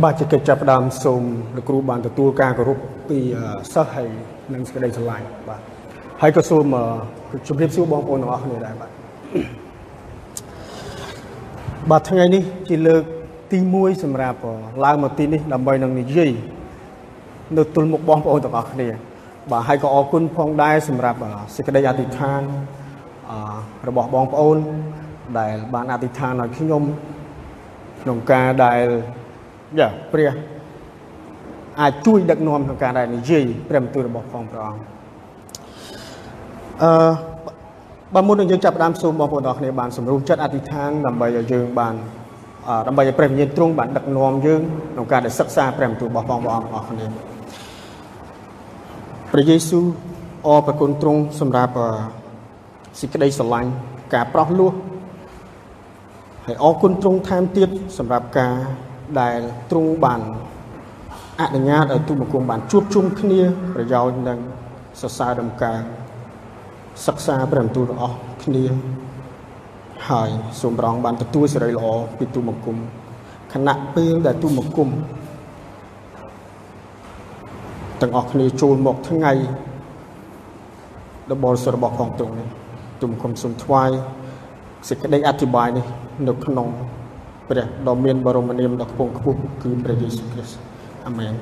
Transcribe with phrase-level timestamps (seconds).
[0.00, 1.22] បាទជាកិច្ចចាប់ផ្ដើមសូម
[1.56, 3.18] លោកគ្រូបានទទួលការគោរពពី
[3.72, 4.08] សិស្សហើយ
[4.52, 5.60] និងសេចក្តីស្រឡាញ់បាទ
[6.22, 6.64] ហើយក៏សូម
[7.48, 8.90] ជម្រាបសួរបងប្អូនទាំងអស់គ្នាដែរបាទ
[11.90, 13.02] បាទថ្ងៃនេះជាលើក
[13.52, 14.38] ទី1សម្រាប់
[14.84, 16.30] ឡើងមកទីនេះដើម្បីនឹងនិយាយ
[17.56, 18.88] នៅទល់មុខបងប្អូនទាំងអស់គ្នា
[19.50, 21.18] បាទហើយក៏អរគុណផងដែរសម្រាប់
[21.54, 22.42] សេចក្តីអធិដ្ឋាន
[23.88, 24.56] របស់បងប្អូន
[25.38, 26.82] ដែលបានអធិដ្ឋានឲ្យខ្ញុំ
[28.02, 28.86] ក្នុងការដែល
[29.78, 30.32] យ៉ាព្រះ
[31.80, 34.80] អាចជួយដឹកនាំក្នុងការដែលនិយាយព្រះបន្ទូលរបស់ផងព្រះអង្គ
[36.82, 36.92] អឺ
[38.14, 41.94] បើមុននឹងយើងចាប់ផ្ដើមសូមបងប្អូនទាំងអស់គ្នាបានសម្រុំចិត្តអធិដ្ឋានដើម្បីឲ្យយើងបាន
[42.86, 44.62] ដើម្បីឲ្យព្រះវិញ្ញាណទ្រង់បានដឹកនាំយើង
[44.92, 47.06] ក្នុងការដែលសិក្សាព្រះបន្ទូលរបស់ផងព្រះអង្គអស់គ្នា
[49.32, 49.86] ព្រះយេស៊ូវ
[50.46, 51.72] អរប្រគុណទ្រង់សម្រាប់
[53.00, 53.70] សេចក្តីស្រឡាញ់
[54.14, 54.72] ការប្រោះលោះ
[56.46, 58.54] ហើយអរគុណទ្រង់ថែមទៀតសម្រាប់ការ
[59.20, 59.38] ដែល
[59.70, 60.20] ទ្រង់បាន
[61.40, 63.40] អនុញ្ញាតឲ្យទូបង្គំបានជួបជុំគ្នា
[63.74, 64.38] ប្រយោជន៍នឹង
[65.00, 65.78] សរសើរដំណើរ
[67.06, 68.64] សិក្សាព្រះបន្ទូលរបស់គ្នា
[70.08, 71.86] ហើយសូមប្រងបានទទួលសេរីល្អ
[72.18, 72.76] ពីទូបង្គំ
[73.52, 74.88] ខណៈពេលដែលទូបង្គំ
[78.00, 79.32] ទាំងអស់គ្នាចូលមកថ្ងៃ
[81.30, 82.48] របបសរបស់ផងទ្រង់នេះ
[83.00, 83.90] ទូបង្គំសូមថ្វាយ
[84.88, 85.86] សេចក្តីអធិប្បាយនេះ
[86.28, 86.68] នៅក្នុង
[87.48, 90.58] ព្រះដ៏មានបរមនាមដ៏ខ្ពង់ខ្ពស់គឺព្រះយេស៊ូវគ្រីស្ទ
[91.06, 91.34] អាមែន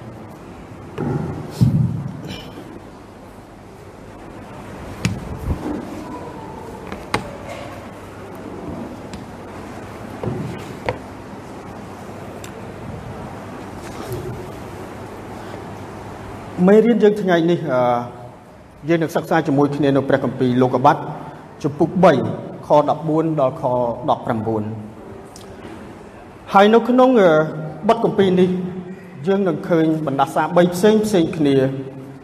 [16.67, 17.81] មេរៀនយើងថ្ងៃនេះអឺ
[18.89, 20.97] យើងនឹងសិក្សាជាមួយគ្នានៅព្រះគម្ពីរលោកុបាត
[21.63, 21.91] ជំពូក
[22.31, 22.69] 3ខ
[23.05, 23.65] 14ដល់ខ
[24.31, 24.90] 19
[26.55, 27.11] ហើយនៅក្នុង
[27.89, 28.49] បទកម្ពីនេះ
[29.27, 31.57] យើងនឹងឃើញបណ្ដាសា3ផ្សេងផ្សេងគ្នា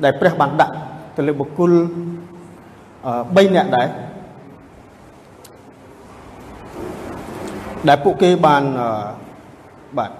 [0.04, 0.74] ដែលព្រះបានដាក់
[1.16, 1.72] ទៅលើបុគ្គល
[3.04, 3.88] 3នាក់ដែរ
[7.88, 8.62] ដែលពួកគេបាន
[9.98, 10.10] បាទ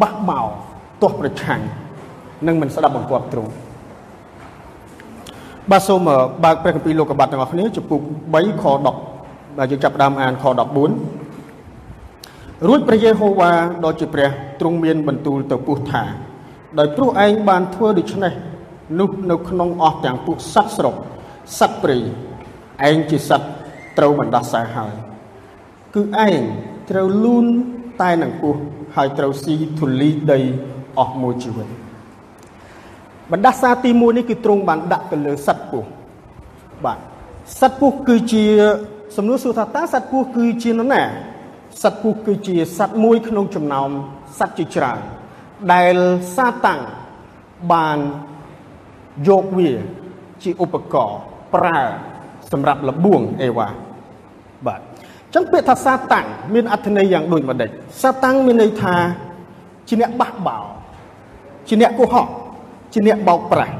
[0.00, 0.40] បះបោ
[1.02, 1.60] ទាស់ប្រឆាំង
[2.46, 3.52] និងមិនស្ដាប់បង្គាប់ទ្រង់
[5.70, 6.00] បាទសូម
[6.44, 8.00] បើកព្រះគម្ពីរលោកុបាតទាំងអស់គ្នាចំពុក
[8.32, 8.64] 3ខ
[9.10, 11.17] 10បាទយើងចាប់ផ្ដើមអានខ14
[12.66, 13.52] រួចព្រះយេហូវ៉ា
[13.84, 14.28] ដ៏ជាព្រះ
[14.60, 16.02] ទ្រង់មានបន្ទូលទៅពុះថា
[16.78, 18.32] ដោយព្រោះឯងបានធ្វើដូច្នេះ
[19.00, 20.94] នោះនៅក្នុងអស់ទាំងពួកសត្វស្រុក
[21.58, 21.98] សត្វព្រៃ
[22.88, 23.48] ឯងជាសត្វ
[23.98, 24.94] ត្រូវបណ្ដាសាហើយ
[25.94, 26.42] គឺឯង
[26.90, 27.46] ត្រូវលូន
[28.02, 28.54] តែនឹងពោះ
[28.96, 30.40] ហើយត្រូវស៊ីធូលីដី
[30.98, 31.68] អស់មួយជីវិត
[33.32, 35.84] បណ្ដាសាទី1នេះគឺទ្រង់បានដាក់ទៅលើសត្វពោះ
[36.84, 36.98] បាទ
[37.60, 38.44] សត្វពោះគឺជា
[39.16, 41.02] សំណួរសួរថាតើសត្វពោះគឺជានរណា
[41.82, 43.90] សត្វពស់គឺជាសត្វមួយក្នុងចំណោម
[44.38, 45.00] សត្វជាច្រើន
[45.72, 45.96] ដែល
[46.36, 46.80] សាតាំង
[47.72, 47.98] បាន
[49.28, 49.72] យកវា
[50.42, 51.18] ជាឧបករណ៍
[51.54, 51.78] ប្រើ
[52.52, 53.68] សម្រាប់លបួងអេវ៉ា
[54.66, 57.70] បាទអញ្ចឹងពាក្យថាសាតាំងមានអត្ថន័យយ៉ាងដូចម្ដេច
[58.02, 58.94] សាតាំងមានន័យថា
[59.88, 60.58] ជាអ្នកបះបោ
[61.68, 62.28] ជាអ្នកកុហក
[62.92, 63.76] ជាអ្នកបោកប្រាស់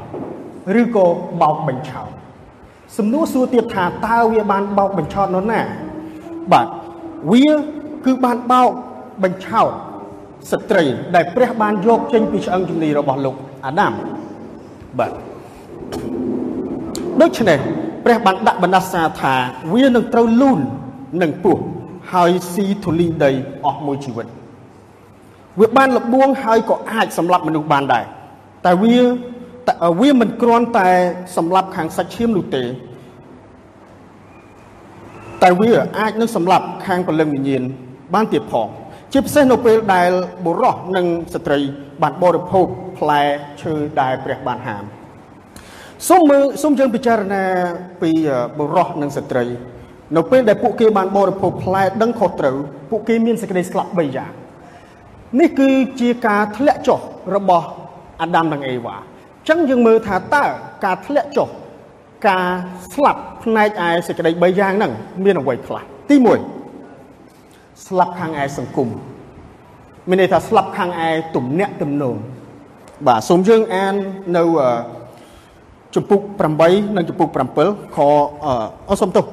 [0.81, 1.05] ឬក៏
[1.41, 2.09] បោកបញ្ឆោត
[2.97, 5.61] សំណួរសួរទៀតថាតើវាបានបោកបញ្ឆោតនរណា
[6.51, 6.67] បាទ
[7.31, 7.45] វា
[8.05, 8.69] គឺបានបោក
[9.23, 9.71] បញ្ឆោត
[10.51, 10.83] ស្ត្រី
[11.15, 13.93] ដែលព្រះបានយកចេញពីឆ្អឹងជំនីរបស់លោកអាដាម
[14.99, 15.11] បាទ
[17.21, 17.59] ដូច្នេះ
[18.05, 19.33] ព្រះបានដាក់បណ្ដាសាថា
[19.73, 20.59] វានឹងត្រូវលូន
[21.21, 21.57] នឹងពោះ
[22.13, 23.31] ហើយស៊ីធូលីដី
[23.65, 24.27] អស់មួយជីវិត
[25.59, 28.05] វាបានលបួងហើយក៏អាចសម្លាប់មនុស្សបានដែរ
[28.65, 28.97] តែវា
[30.01, 30.89] វាមិនគ្រាន់តែ
[31.37, 32.63] សម្លាប់ខាងសាច់ឈាមនោះទេ
[35.43, 37.63] តែវាអាចនឹងសម្លាប់ខាងពលឹងវិញ្ញាណ
[38.13, 38.67] បានទៀតផង
[39.13, 40.11] ជាពិសេសនៅពេលដែល
[40.45, 41.59] បុរសនិងស្ត្រី
[42.01, 42.65] បានបរិភោគ
[42.97, 43.21] ផ្លែ
[43.61, 44.83] ឈើដែលព្រះបានហាម
[46.09, 47.43] សូមមើលសូមយើងពិចារណា
[48.01, 48.11] ពី
[48.57, 49.45] បុរសនិងស្ត្រី
[50.17, 52.57] នៅពេលដែលពួកគេបានបរិភោគផ្លែដឹងខុសត្រូវ
[52.89, 54.31] ពួកគេមានសេចក្តីស្លាប់3យ៉ាង
[55.39, 55.69] នេះគឺ
[56.01, 56.99] ជាការធ្លាក់ចុះ
[57.35, 57.67] របស់
[58.21, 60.43] អាដាមនិងអេវ៉ាអញ្ចឹងយើងមើលថាតើ
[60.85, 61.49] ការធ្លាក់ចុះ
[62.27, 62.47] ការ
[62.93, 64.91] ស្លាប់ផ្នែកឯសេចក្តី3យ៉ាងហ្នឹង
[65.23, 66.58] មានអ្វីខ្លះទី1
[67.87, 68.89] ស្លាប់ខាងឯសង្គម
[70.09, 72.15] មានន័យថាស្លាប់ខាងឯទំនាក់ទំនង
[73.07, 73.93] បាទសូមយើងអាន
[74.37, 74.43] នៅ
[75.95, 76.21] ជំពូក
[76.59, 77.29] 8និងជំពូក
[77.61, 77.97] 7ខ
[78.89, 79.23] អសូមទោស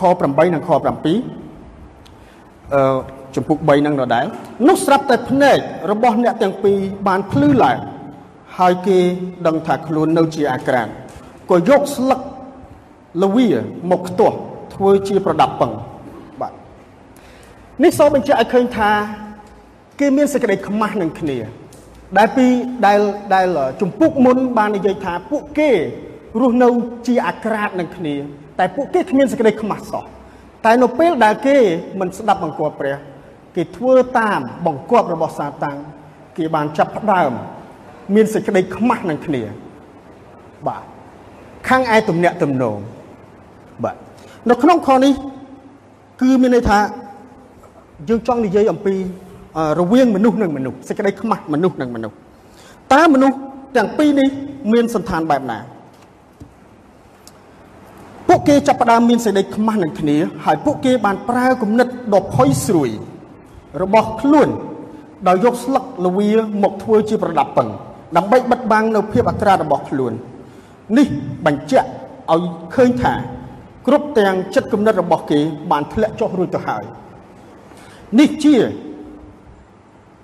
[0.00, 0.76] ខ8និងខ7
[2.74, 2.82] អឺ
[3.34, 4.24] ជំពូក3នឹងដដែល
[4.68, 5.58] នោះស្រាប់តែភ្នែក
[5.90, 6.78] របស់អ្នកទាំងពីរ
[7.08, 7.78] បានភ្លឺឡើង
[8.58, 8.98] ហើយគេ
[9.46, 10.88] ដឹងថាខ្លួននៅជាអាក្រាន
[11.50, 12.20] ក៏យកស្លឹក
[13.22, 13.48] លវា
[13.90, 14.36] មកខ្ទាស់
[14.74, 15.72] ធ្វើជាប្រដាប់ពឹង
[17.84, 18.90] នេះសូមបញ្ជាក់ឲ្យឃើញថា
[20.00, 21.38] គេមានសេចក្តីខ្មាស់នឹងគ្នា
[22.18, 22.46] ដែលពី
[22.86, 22.98] ដែល
[23.34, 23.46] ដែល
[23.80, 25.70] ជំពូកមុនបាននិយាយថាពួកគេ
[26.40, 26.68] រស់នៅ
[27.06, 28.14] ជាអាក្រាតនឹងគ្នា
[28.58, 30.04] តែពួកគេគ្មានសេចក្តីខ្មាស់សោះ
[30.64, 31.56] តែនៅពេលដែលគេ
[32.00, 32.96] មិនស្ដាប់បង្គាប់ព្រះ
[33.56, 35.78] គេធ្វើតាមបង្គាប់របស់សាតាំង
[36.36, 37.32] គេបានចាប់ផ្ដើម
[38.14, 39.42] មានសេចក្តីខ្មាស់នឹងគ្នា
[40.66, 40.82] បាទ
[41.68, 42.78] ខាងឯទំនាក់ទំនង
[43.84, 43.96] បាទ
[44.50, 45.12] នៅក្នុងខនេះ
[46.22, 46.78] គឺមានន័យថា
[48.08, 48.94] យើងចង់និយាយអំពី
[49.80, 52.16] រវាងមនុស្សនិងមនុស្សសេចក្តីខ្មាស់មនុស្សនិងមនុស្ស
[52.94, 53.36] តើមនុស្ស
[53.76, 54.28] ទាំងពីរនេះ
[54.72, 55.58] មានសន្តានបែបណា
[58.28, 62.90] ពួកគេចាប់ផ្ដើមមានសេចក្តីខ្មាស់នឹងគ្នាហើយពួកគេបានប្រើគំនិតដ៏ផុយស្រួយ
[63.82, 64.48] របស់ខ្លួន
[65.28, 66.30] ដោយយកស្លឹកល្វា
[66.62, 67.68] មកធ្វើជាប្រដាប់ពឹង
[68.16, 70.12] ដើម្បីបិទបាំងនៅភាពអាក្រាតរបស់ខ្លួន
[70.98, 71.06] នេះ
[71.46, 71.88] បញ្ជាក់
[72.32, 72.42] ឲ្យ
[72.74, 73.12] ឃើញថា
[73.86, 76.84] គ្រប់ទាំងចិត្តគំនិតរបស់គេបានធ្លាក់ចុះរួចទៅហើយ
[78.18, 78.56] នេះជា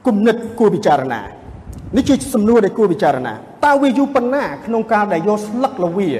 [0.06, 1.22] គំនិតគួរពិចារណា
[1.96, 3.34] នេះជាសំណួរដែលគួរពិចារណា
[3.64, 6.10] តើវាយូរប៉ុណ្ណា ក្នុងការដែលយកស្លឹកល្វា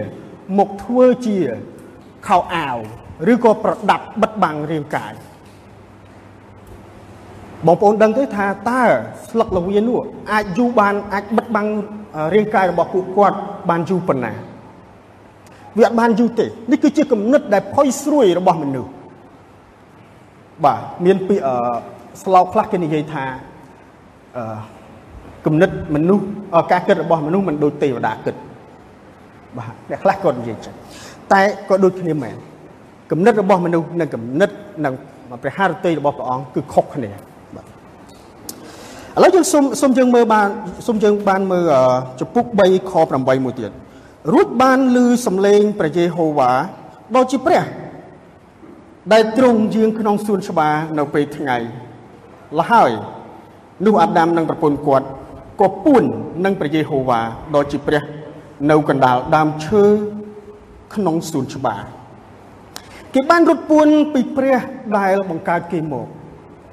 [0.59, 1.39] មកធ្វើជា
[2.27, 2.77] ខោអាវ
[3.33, 5.13] ឬក៏ប្រដាប់បិទបាំងរាងកាយ
[7.67, 8.83] បងប្អូនដឹងទេថាតើ
[9.29, 9.99] ស្លឹកល្វានោះ
[10.33, 11.69] អាចយូរបានអាចបិទបាំង
[12.35, 13.37] រាងកាយរបស់ពួកគាត់
[13.71, 14.33] បានយូរប៉ុណ្ណា
[15.79, 18.91] វាអត់បានយូរទេនេះគឺជាគំនិតដែលផុយស្រួយរបស់មនុស្ស
[20.65, 21.55] បាទមានពីអឺ
[22.23, 23.25] ស្លោកខ្លះគេនិយាយថា
[24.37, 24.59] អឺ
[25.47, 26.25] គំនិតមនុស្ស
[26.73, 28.35] ការគិតរបស់មនុស្សមិនដូចទេវតាគិត
[29.59, 30.75] បាទអ្នកខ្លះក៏និយាយចឹង
[31.33, 32.37] តែក៏ដូចគ្នាមែន
[33.11, 34.51] គំនិតរបស់មនុស្សនិងគំនិត
[34.85, 34.95] និង
[35.43, 37.11] ព្រះハរតីរបស់ព្រះអង្គគឺខុសគ្នា
[37.57, 40.49] បាទឥឡូវយើងសុំសុំយើងមើលបាន
[40.89, 41.65] សុំយើងបានមើល
[42.21, 43.71] ចំពុក3ខ8មួយទៀត
[44.33, 46.51] រួចបានឮសំឡេងព្រះយេហូវ៉ា
[47.15, 47.63] ដ៏ជាព្រះ
[49.13, 51.57] ដែលទ្រង់យាងក្នុងសួនច្បារនៅពេលថ្ងៃ
[52.59, 52.91] លហើយ
[53.87, 55.07] នោះអាដាមនិងប្រពន្ធគាត់
[55.61, 56.03] ក៏ពួន
[56.45, 57.21] នឹងព្រះយេហូវ៉ា
[57.55, 58.03] ដ៏ជាព្រះ
[58.71, 59.85] នៅកណ្ដាលដើមឈើ
[60.95, 61.83] ក្នុងសួនច្បារ
[63.15, 64.59] គេបានរត់ពួនពីព្រះ
[64.99, 66.07] ដែលបង្កើតគេមក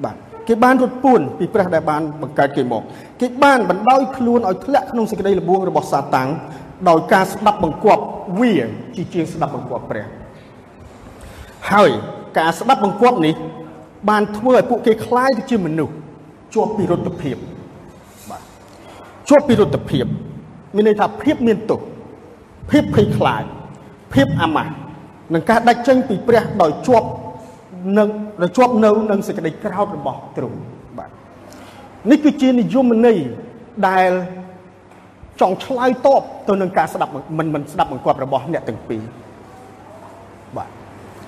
[0.03, 0.15] បាទ
[0.47, 2.83] គេបានរត់ពួនពីព្រះដែលបានបង្កើតគេមក
[3.21, 6.29] គេបានបណ្ដោយខ្លួនឲ្យធ្លាក់ក្នុងសេចក្តីល្បួងរបស់សាតាំង
[6.89, 8.03] ដោយការស្ដាប់បង្គាប់
[8.39, 8.53] វា
[8.95, 10.05] ជាជាងស្ដាប់បង្គាប់ព្រះ
[11.71, 11.91] ហើយ
[12.38, 13.34] ការស្ដាប់បង្គាប់នេះ
[14.08, 15.94] បានធ្វើឲ្យពួកគេคล้ายទៅជាមនុស្ស
[16.54, 17.36] ជាប់ពីរុទ្ធភាព
[18.30, 18.42] បាទ
[19.28, 20.06] ជាប់ពីរុទ្ធភាព
[20.74, 21.80] មានន័យថាភាពមានទោស
[22.70, 23.42] ភាពភ័យខ្លាច
[24.14, 24.72] ភាពអាម៉ាស់
[25.34, 27.08] នឹងការដាច់ចេញពីព្រះដោយជាប់
[27.98, 28.08] នឹង
[28.42, 30.58] ដោយជាប់នៅនឹងសេចក្តីក្រោធរបស់ទ្រង់
[30.98, 31.10] បាទ
[32.10, 33.18] នេះគឺជានិយមន័យ
[33.88, 34.10] ដែល
[35.40, 39.21] ចង់ឆ្លើយតបទៅនឹងការស្ដាប់មិនមិនស្ដាប់បង្គាប់របស់អ្នកទាំងពីរបាទ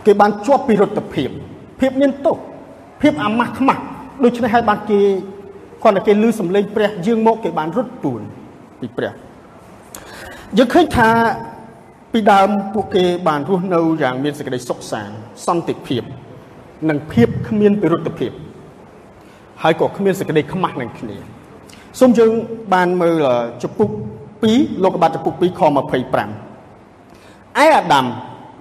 [0.05, 1.29] គេបានជាប់ពីរដ្ឋភាព
[1.79, 2.37] ភាពមានទោស
[3.01, 3.81] ភាពអាម៉ាស់ខ្មាស់
[4.23, 4.99] ដូច្នេះហើយបានគេ
[5.83, 8.21] គាត់តែគេលឺសំឡេងព្រះយាងមកគេបានរត់ពួន
[8.79, 9.11] ពីព្រះ
[10.57, 11.09] យើងឃើញថា
[12.11, 15.15] ពីដើមពួកគេបានរស់នៅយ៉ាងមានសេចក្តីសុខសាន្ត
[15.45, 16.03] សន្តិភាព
[16.89, 18.31] និងភាពគ្មានពិរុទ្ធភាព
[19.63, 21.17] ហើយក៏គ្មានសេចក្តីខ្មាស់នឹងគ្នា
[21.99, 22.31] សូមយើង
[22.73, 23.15] បានមើល
[23.63, 23.89] ចំពុក
[24.39, 25.67] 2លោកបាត់ចំពុក2ខ25ឯ
[27.57, 28.05] អាដាម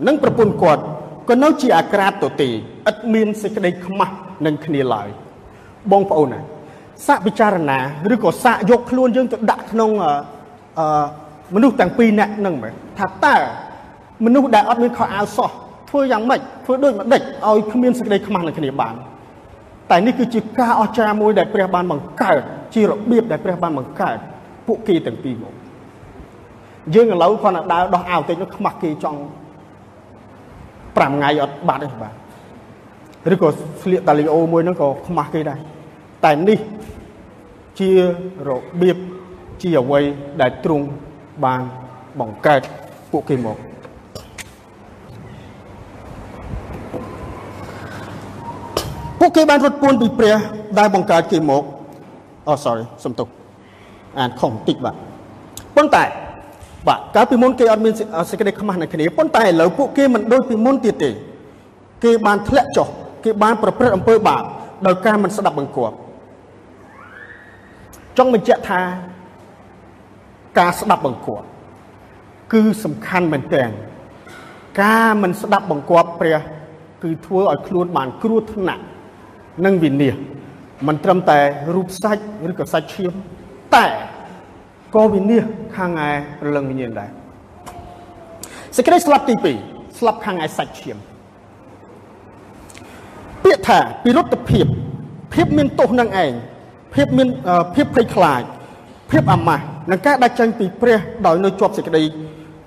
[0.06, 0.82] និងប្រពន្ធគាត់
[1.28, 4.14] ក៏នៅជាអាក្រាតទៅទេឥតមានសេចក្តីខ្មាស់
[4.46, 5.08] នឹងគ្នាឡើយ
[5.92, 6.40] បងប្អូនណា
[7.06, 7.78] សាកពិចារណា
[8.14, 9.90] ឬក៏សាកយកខ្លួនយើងទៅដាក់ក្នុង
[10.78, 10.86] អឺ
[11.54, 13.36] មនុស្សទាំងពីរនាក់ហ្នឹងមើលថាតើ
[14.24, 15.50] មនុស្សដែលអត់មានខោអាវសោះ
[15.90, 18.94] ធ្វើយ៉ាងម៉េចធ្វើដូចម្ដេចឲ្យគ្មានសេចក្តីខ្មាស់នឹងគ្នាបាន
[19.90, 22.40] តែនេះគឺជាការអស្ចារ្យមួយដែលព្រះបានបង្កើត
[22.74, 24.16] ជារបៀបដែលព្រះបានបង្កើត
[24.66, 25.54] ពួកគេទាំងពីរមក
[26.94, 29.20] យើងឥឡូវគាត់ដើរដោះអាវតិចនោះខ្មាស់គេចង់
[30.96, 32.12] 5ថ្ងៃអត់បាត់ទេបាទ
[33.32, 33.48] ឬក៏
[33.82, 35.58] ស្លៀកតាលីអូមួយហ្នឹងក៏ខ្មាស់គេដែរ
[36.24, 36.58] តែនេះ
[37.80, 37.90] ជា
[38.48, 38.98] របៀប
[39.62, 40.00] ជាអ្វី
[40.40, 40.86] ដែលទ្រង់
[41.44, 41.60] បាន
[42.20, 42.60] បង្កើត
[43.12, 43.58] ពួកគេមក
[49.20, 50.36] ពួកគេបានរត់ពួនពីព្រះ
[50.78, 51.62] ដែលបង្កើតគេមក
[52.48, 53.28] អូ sorry សំទោស
[54.18, 54.94] អានខុសបន្តិចបាទ
[55.76, 56.04] ប៉ុន្តែ
[56.86, 57.92] បាទកាលពីមុនគេអត់មាន
[58.30, 61.10] សេចក្តីខ្មាស់នឹងគ្នាប៉ុន្តែឥឡូវពួកគេមិនដូចពីមុនទៀតទេ
[62.04, 62.88] គេបានធ្លាក់ចុះ
[63.24, 64.42] គេបានប្រព្រឹត្តអំពើបាប
[64.86, 65.96] ដោយការមិនស្ដាប់បង្គាប់
[68.18, 68.80] ចង់បញ្ជាក់ថា
[70.58, 71.46] ការស្ដាប់បង្គាប់
[72.52, 73.70] គឺសំខាន់មែនទែន
[74.82, 76.38] ការមិនស្ដាប់បង្គាប់ព្រះ
[77.02, 78.82] គឺធ្វើឲ្យខ្លួនបានគ្រោះថ្នាក់
[79.64, 80.14] និងវិនាស
[80.86, 81.38] មិនត្រឹមតែ
[81.74, 83.12] រូបសាច់ឬក៏សាច់ឈាម
[83.74, 83.84] តែ
[84.94, 85.44] ក៏វិនាស
[85.76, 86.10] ខាងឯ
[86.46, 87.10] រលឹងវិញ្ញាណដែរ
[88.76, 89.34] សេចក្តីស្លាប់ទី
[89.66, 90.98] 2ស្លាប់ខាងឯសាច់ឈាម
[93.44, 94.66] ពាក្យថាពិរុទ្ធភាព
[95.34, 96.32] ភាពមានទោសនឹងឯង
[96.94, 97.28] ភាពមាន
[97.74, 98.42] ភាពភ័យខ្លាច
[99.10, 102.02] ភាពអាម៉ាស់និងការដាច់ចេញពីព្រះដោយនៅជាប់សេចក្តី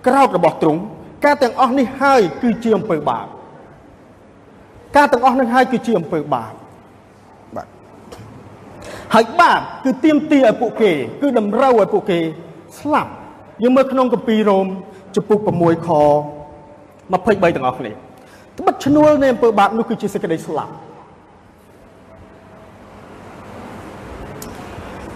[0.08, 0.80] ក្រោធរបស់ទ្រង់
[1.26, 3.28] ការទាំងអស់នេះហើយគឺជាអំពើបាប
[4.98, 6.67] ការទាំងអស់នេះហើយគឺជាអំពើបាបបាទ
[9.14, 12.20] ហើយបាបគឺទៀមទាឲ្យពួកគេ គឺតម្រូវឲ្យពួកគេ
[12.80, 13.12] ស្លាប់
[13.64, 14.68] យើងមើលក្នុងគម្ពីររ៉ូម
[15.16, 15.90] ចំពុក6ខ
[17.48, 17.92] 23ទាំងអស់គ្នា
[18.58, 20.74] ត្បិតឈ្នួលនៃអំពើបាបនោះគឺជាសេចក្តីស្លាប់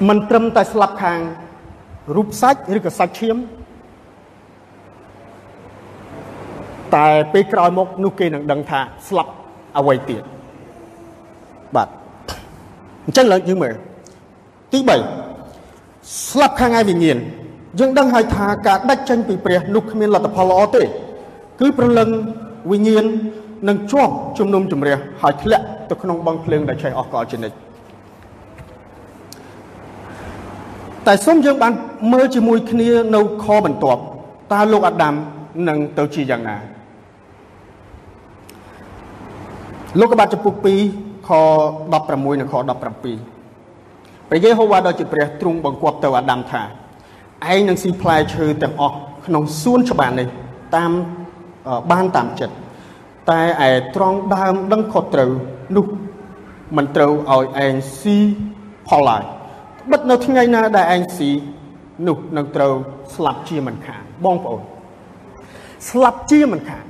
[0.07, 1.19] មិនត្រឹមតែស្លាប់ខាង
[2.15, 3.37] រូបសាច់ឬក៏សាច់ឈាម
[6.95, 9.31] តែពេលក្រោយមកនោះគេនឹងដឹងថាស្លាប់
[9.77, 10.23] អ្វីទៀត
[11.75, 12.00] បាទ
[13.05, 13.73] អញ្ចឹងឡើងយើងមើល
[14.73, 17.17] ទី3ស្លាប់ខាងឯវិញ្ញាណ
[17.79, 20.83] យើងដឹងហើយថាការដាច់ចេញពីព្រះនោះគ្មានលទ្ធផលល្អទេ
[21.59, 22.09] គឺប្រលឹង
[22.71, 23.05] វិញ្ញាណ
[23.67, 27.57] នឹងជាប់ជំនុំជម្រះហើយធ្លាក់ទៅក្នុងបឹងភ្លើងដែលឆេះអស់កលជានិច្ច
[31.07, 31.73] តែសូមយើងបាន
[32.13, 34.01] មើលជាមួយគ្នានៅខបន្ទាប់
[34.53, 35.13] តើលោកអាដាម
[35.67, 36.57] នឹងទៅជាយ៉ាងណា
[39.99, 40.65] លោកកបាត់ចំពុក2ខ
[41.31, 42.81] 16និងខ17
[44.29, 46.61] ព្រះយេហូវ៉ាដ៏ជាព្រះទ្រង់បង្គាប់ទៅអាដាមថា
[47.51, 48.95] ឯងនឹងស៊ីផ្លែឈើទាំងអស់
[49.25, 50.27] ក្នុងសួនច្បារនេះ
[50.75, 50.91] តាម
[51.91, 52.55] បានតាមចិត្ត
[53.31, 55.31] តែឯត្រង់ដើមដឹងខុសត្រូវ
[55.77, 55.85] នោះ
[56.77, 58.17] មិនត្រូវឲ្យឯងស៊ី
[58.87, 59.23] ផលឡើយ
[59.91, 61.29] បិទនៅថ្ងៃណាដែលឯងស៊ី
[62.07, 62.73] នោះនឹងត្រូវ
[63.15, 64.61] ស្លាប់ជាមិនខានបងប្អូន
[65.89, 66.85] ស្លាប់ជាមិនខាន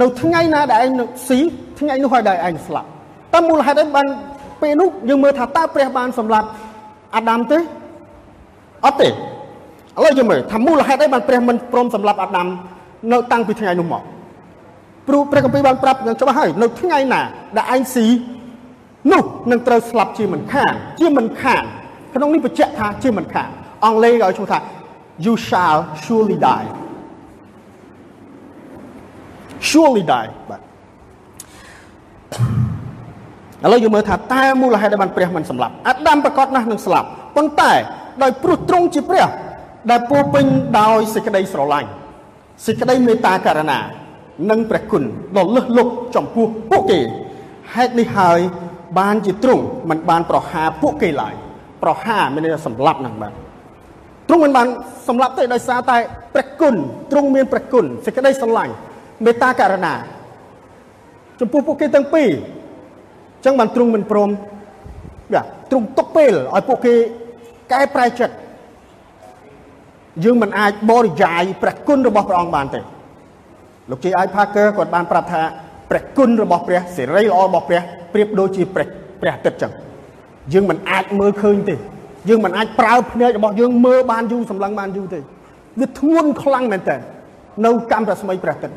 [0.00, 1.38] នៅថ្ងៃណាដែលឯងនឹងស៊ី
[1.78, 2.90] ថ្ងៃនោះហើយដែលឯងស្លាប់
[3.34, 4.06] តើមូលហេតុអីបាន
[4.62, 6.48] ពេលនោះយើងមើលថាតើព្រះបានសម្លាប់
[7.16, 7.58] អាដាមទេ
[8.86, 9.10] អត់ទេឥ
[10.04, 12.46] ឡូវយើងមើលថាមូលហេតុអីបានព្រះមិនព្រមសម្លាប់អាដាម
[13.12, 14.02] នៅតាំងពីថ្ងៃនោះមក
[15.08, 17.20] ព្រោះព្រះគម្ពីរបានប្រាប់យ៉ាងច្បាស់ហើយនៅថ្ងៃណា
[17.56, 18.06] ដែលឯងស៊ី
[19.12, 21.62] នោះនឹងត្រូវស្លាប់ជាមិនខានជាមិនខាន
[22.14, 23.48] ក្នុងនេះបញ្ជាក់ថាជាមិនខាន
[23.84, 24.58] អង់គ្លេសឲ្យឈ្មោះថា
[25.24, 26.68] you shall surely die
[29.68, 30.69] surely die បាទ
[33.64, 37.72] ឥឡូវយើងមើលថាតើមូលហេតុដែលបានព្រះមិនសម្លាប់អាដាមប្រកាសណាស់នឹងស្លាប់ប៉ុន្តែ
[38.22, 39.28] ដោយព្រោះទ្រង់ជាព្រះ
[39.90, 40.44] ដែលពោពេញ
[40.80, 41.88] ដោយសេចក្តីស្រឡាញ់
[42.66, 43.78] សេចក្តីមេត្តាករុណា
[44.50, 45.02] និងព្រះគុណ
[45.38, 47.00] ដ៏លើសលប់ចំពោះពួកគេ
[47.74, 48.38] ហេតុនេះហើយ
[48.98, 51.34] បានជាទ្រង់មិនបានប្រហារពួកគេឡើយ
[51.82, 53.32] ប្រហារមានន័យថាសម្លាប់ហ្នឹងបាទ
[54.28, 54.66] ទ្រង់មិនបាន
[55.08, 55.96] សម្លាប់ទេដោយសារតែ
[56.34, 56.74] ព្រះគុណ
[57.12, 58.72] ទ្រង់មានព្រះគុណសេចក្តីស្រឡាញ់
[59.24, 59.94] មេត្តាករុណា
[61.40, 62.30] ចំពោះពួកគេទាំងពីរ
[63.40, 64.30] អញ្ចឹងបានទ្រង់មិនព្រម
[65.34, 66.94] យ៉ាទ្រង់ទុកពេលឲ្យពួកគេ
[67.72, 68.34] កែប្រែចិត្ត
[70.24, 72.80] យើងមិនអាចបរិយាយព្រះគុណរបស់ព្រះអង្គបានទេ
[73.90, 75.42] លោកជ័យអាយផាកើគាត់បានប្រាប់ថា
[75.90, 77.82] ព្រះគុណរបស់ព្រះសេរីល្អរបស់ព្រះ
[78.12, 78.86] ប្រៀបដូចជាព្រះ
[79.20, 79.72] ព្រះអាទិត្យចឹង
[80.52, 81.74] យើងមិនអាចមើលឃើញទេ
[82.28, 85.20] យើងមិនអាចប្រើភ្នែករបស់យើងមើលបានយូរសម្លឹងបានយូរទេ
[85.80, 86.96] វាធ្ងន់ខ្លាំងមែនតើ
[87.66, 88.76] នៅកម្មរស្មីព្រះអាទិត្យ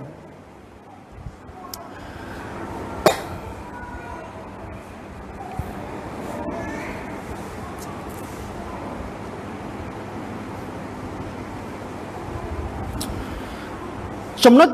[14.45, 14.69] ចំណុច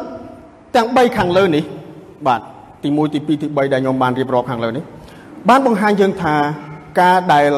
[0.75, 1.63] ទាំង3ខាងលើនេះ
[2.27, 2.41] បាទ
[2.83, 4.83] ទី1ទី2ទី3ដែលខ្ញុំបានរៀបរាប់ខាងលើនេះ
[5.49, 6.35] បានបង្ហាញយើងថា
[7.01, 7.51] ការដែល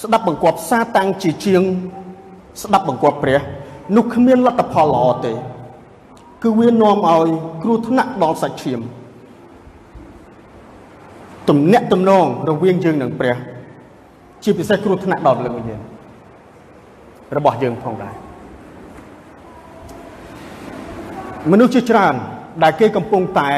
[0.00, 1.62] ស្ដាប់បង្គាប់សាតាំងជាជាង
[2.62, 3.40] ស្ដាប់បង្គាប់ព្រះ
[3.96, 5.32] នោះគ្មានលទ្ធផលល្អទេ
[6.42, 7.28] គឺវានាំឲ្យ
[7.62, 8.80] គ្រោះថ្នាក់ដល់សាច់ឈាម
[11.48, 13.36] ទំនាក់ទំនងរវាងយើងនិងព្រះ
[14.44, 15.80] ជាពិសេសគ្រោះថ្នាក់ដល់លើវិញ្ញាណ
[17.36, 18.25] របស់យើងផងដែរ
[21.50, 22.14] មនុស្សជាច្រើន
[22.62, 23.50] ដែលគេកំពុងតែ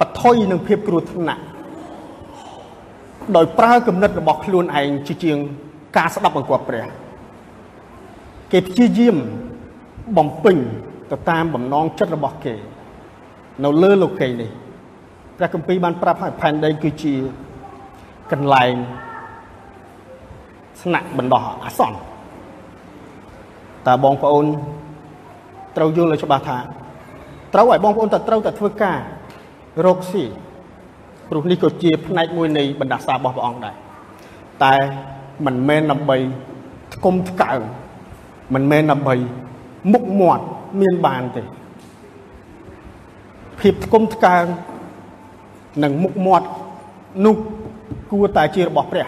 [0.00, 1.42] បថុយនឹងភាពគ្រោះថ្នាក់
[3.36, 5.38] ដោយប្រើគំនិតរបស់ខ្លួនឯងជាជាង
[5.96, 6.86] ការស្ដាប់បង្គាប់ព្រះ
[8.52, 9.16] គេព្យាយាម
[10.16, 10.56] បំពេញ
[11.10, 12.54] ទៅតាមបំណងចិត្តរបស់គេ
[13.64, 14.50] នៅលើលោកីនេះ
[15.36, 17.14] ព្រះគម្ពីរបានប្រាប់ឲ្យផែនដីគឺជា
[18.32, 18.74] កន្លែង
[20.82, 21.98] ស្នាក់បណ្ដោះអាសន្ន
[23.86, 24.46] តើបងប្អូន
[25.76, 26.58] ត្រូវយល់ឲ្យច្បាស់ថា
[27.54, 28.98] ត្រូវឲ្យបងប្អូនតែត្រូវតែធ្វើការ
[29.86, 30.24] រកស៊ី
[31.30, 33.74] ព្រោះនេះក៏ជាផ្នែកមួយនៃបណ្ដាសារបស់ព្រះអង្គដែរ
[34.64, 34.74] តែ
[35.46, 36.16] មិនមែនដើម្បី
[36.94, 37.60] ថ្គុំថ្កើង
[38.54, 39.14] មិនមែនដើម្បី
[39.92, 40.44] មុខមាត់
[40.80, 41.42] មានបានទេ
[43.60, 44.44] ភាពថ្គុំថ្កើង
[45.82, 46.46] និងមុខមាត់
[47.24, 47.36] នោះ
[48.12, 49.06] គួរតែជារបស់ព្រះ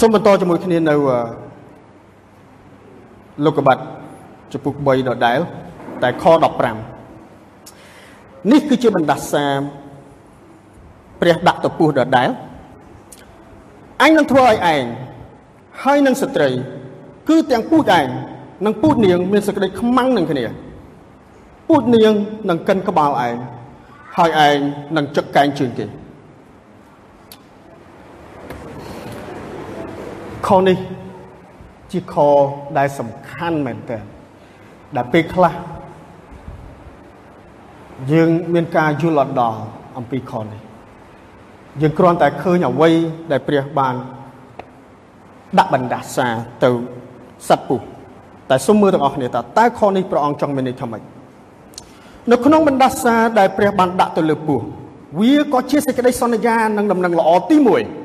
[0.00, 0.94] សូមបន្តជាមួយគ្នានៅ
[3.44, 3.82] លោកកបាត់
[4.52, 5.38] ចំពុក3ដដែល
[6.02, 6.24] តែខ
[7.16, 9.46] 15នេះគឺជាបណ្ដាសា
[11.20, 12.28] ព្រះដាក់ទៅពោះដដែល
[14.02, 14.84] អញនឹងធ្វើឲ្យឯង
[15.82, 16.48] ហើយនឹងស្ត្រី
[17.28, 18.06] គឺទាំងពូជឯង
[18.66, 20.44] និងពូជនាង មានសេចក្តីខ្មាំងនឹងគ្នា
[21.68, 22.12] ពូជនាង
[22.50, 23.36] នឹងកិនក្បាលឯង
[24.16, 24.56] ហើយឯង
[24.96, 25.86] នឹងចឹកកែងជើងគេ
[30.48, 30.78] ខនេះ
[31.92, 32.14] ជាខ
[32.78, 33.98] ដែលសំខាន់មែនតើ
[34.96, 35.54] ដែលពេលខ្លះ
[38.12, 39.58] យើងមានការយល់អត់ដល់
[39.98, 40.60] អំពីខនេះ
[41.80, 42.90] យើងគ្រាន់តែឃើញអ្វី
[43.30, 43.94] ដែលព្រះបាន
[45.58, 46.28] ដាក់បណ្ដាសា
[46.64, 46.70] ទៅ
[47.48, 47.80] សត្វពុះ
[48.50, 51.02] តែសូមមើលទាំងអស់គ្នាតើតើខនេះព្រះអង្គចង់មានន័យថាម៉េច
[52.30, 54.60] នៅក្នុងបណ្ដាសាដែលព្រះបានដាក់ទៅលើពោះ
[55.20, 57.99] វាក៏ជាសេចក្តីសន្យានិងដំណឹងល្អទី1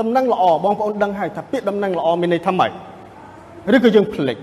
[0.00, 2.70] ដំណឹងល្អបងប្អូនដឹងហើយថាពាក្យដំណឹងល្អមានន័យថាម៉េច
[3.74, 4.38] ឬក៏យើងភ្លេច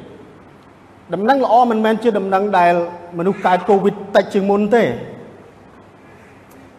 [1.14, 2.74] ដំណឹងល្អមិនមែនជាដំណឹងដែល
[3.18, 4.84] មនុស្សកើតកូវីដតិចជាងមុនទេ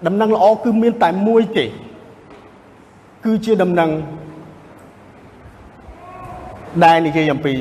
[0.07, 1.65] ដំណឹងល្អគឺមានតែមួយទេ
[3.25, 3.91] គឺជាដំណឹង
[6.85, 7.55] ដែលនិយាយអំពី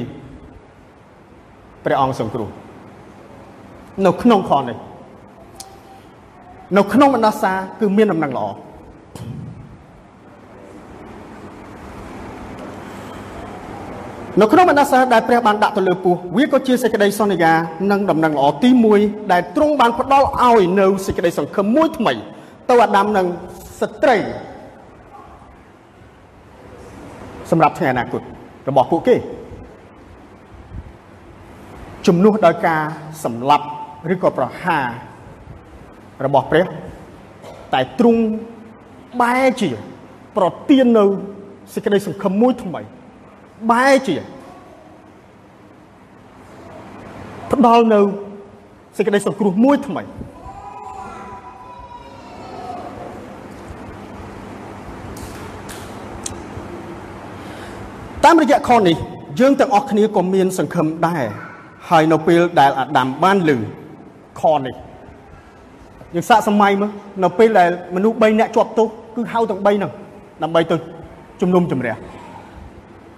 [1.84, 2.50] ព្រះអង្គសង្គ្រោះ
[4.06, 4.78] នៅក្នុងខនេះ
[6.78, 8.46] នៅក្នុងបណ្ដាសាគឺមានដំណឹងល្អ
[14.42, 17.54] នៅក្នុងបណ្ដាសាដែលព្រះបានដាក់ទៅលើពោះវាក៏ជាសេចក្តីសន្យា
[17.92, 18.70] និងដំណឹងល្អទី
[19.02, 22.14] 1ដែលទ្រង់បានផ្ដល់ឲ្យនៅសេចក្តីសង្ឃឹមមួយថ្មី
[22.70, 23.26] ទៅអាដាមនិង
[23.80, 24.18] ស្ត្រី
[27.52, 28.22] សម្រាប់ថ្ងៃអនាគត
[28.70, 29.16] របស់ពួកគេ
[32.08, 32.82] ជំនួសដោយការ
[33.24, 33.66] សម្លាប់
[34.14, 34.86] ឬក៏ប្រហារ
[36.26, 36.66] របស់ព្រះ
[37.74, 38.22] តែទ្រង់
[39.22, 39.70] បែរជា
[40.38, 41.06] ប្រទាននៅ
[41.74, 42.82] សេចក្តីសង្ឃឹមមួយថ្មី
[43.72, 44.16] បែរជា
[47.52, 48.00] ផ្ដល់នៅ
[48.98, 50.04] សេចក្តីសង្គ្រោះមួយថ្មី
[58.26, 58.96] តាមរយៈខនេះ
[59.40, 61.24] យើងទាំងអស់គ្នាក៏មានសង្ឃឹមដែរ
[61.90, 63.58] ហើយនៅពេលដែលអាដាមបានលឺ
[64.42, 64.76] ខនេះ
[66.14, 66.92] យើងសាកសម័យមើល
[67.24, 69.92] នៅពេលដែលមនុស្ស3នាក់ជាប់ទោសគឺហៅទាំង3ហ្នឹង
[70.44, 70.76] ដើម្បីទៅ
[71.42, 71.96] ជំនុំជម្រះ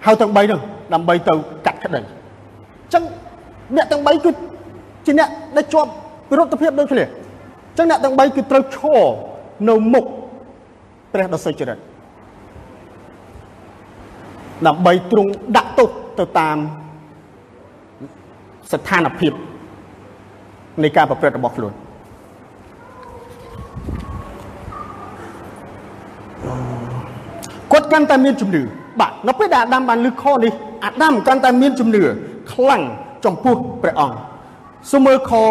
[0.06, 0.60] ហៅទាំង3ហ្នឹង
[0.94, 1.34] ដើម្បីទៅ
[1.66, 3.02] កាត់ក្តីអញ្ចឹង
[3.76, 4.30] អ្នកទាំង3គឺ
[5.06, 5.90] ជាអ្នកដែលជាប់
[6.30, 9.02] វិរុទ្ធភាពដូចគ្នាអញ្ចឹងអ្នកទាំង3គឺត្រូវឈរ
[9.68, 10.04] នៅមុខ
[11.12, 11.78] ព្រះដ៏សុចរិត
[14.66, 15.88] ដើម្បីទ្រង់ដាក់ទោស
[16.18, 16.56] ទៅតាម
[18.72, 19.32] ស្ថានភាព
[20.82, 21.72] នៃការប្រព្រឹត្តរបស់ខ្លួន
[27.72, 28.62] គាត់កាន់តែមានជំនឿ
[29.00, 30.52] បាទនៅពេលដែលអាដាមបានលើកខនេះ
[30.84, 32.02] អាដាមកាន់តែមានជំនឿ
[32.52, 32.82] ខ្លាំង
[33.24, 34.16] ចំពោះព្រះអង្គ
[34.90, 35.44] សូមមើលខ17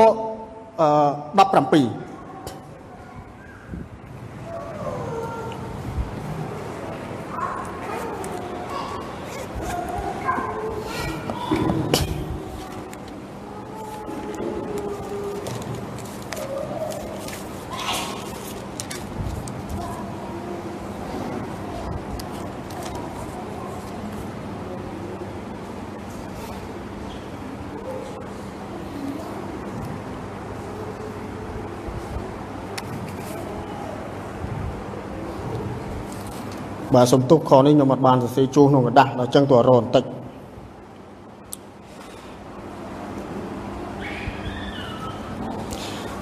[36.94, 40.04] បាទសុំទោសខនេះខ្ញុំអត់បានសរសេរជួសក្នុងกระดาษដល់អញ្ចឹងទៅរកបន្តិច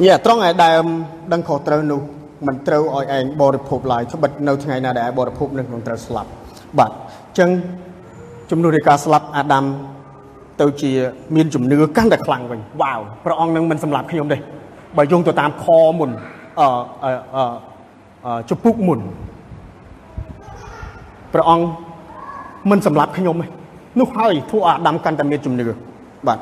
[0.07, 0.85] យ៉ាត្រង់ឯដើម
[1.33, 2.00] ដឹងខុសត្រូវនោះ
[2.46, 6.30] មិនត្រូវឲ្យឯងបរិភោគឡើយត្បិតនៅថ្ងៃណាដែលឯងបរិភោគនឹងនឹងត្រូវស្លាប់
[6.78, 6.96] បាទអ
[7.33, 7.50] ញ្ចឹង
[8.50, 9.64] ជំនួសនៃការស្លាប់អាដាម
[10.61, 10.90] ទៅជា
[11.37, 14.38] មានជំនឿកាន់តែខ្លាំងវិញវ៉ាវព្រះអង្គនឹងមិនសម្លាប់ខ្ញុំទេ
[14.96, 15.66] បើយោងទៅតាមខ
[15.98, 16.11] មុន
[16.61, 16.68] អឺ
[18.24, 19.00] អឺជពុកមុន
[21.33, 21.65] ព្រះអង្គ
[22.69, 23.47] មិនសម្លាប់ខ្ញុំទេ
[23.99, 25.65] នោះហើយធ្វើអាដាមកាន់តែមានជំនឿ
[26.27, 26.39] បាទ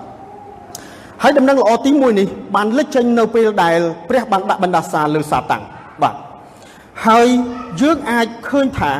[1.21, 5.63] ហើយដំណឹងល្អទី1នេះបានលេចចេញនៅពេលដែលព្រះបានដាក់បណ្ដាសាលើសាតាំង
[6.03, 6.15] បាទ
[7.07, 7.27] ហើយ
[7.81, 8.91] យើងអាចឃើញថា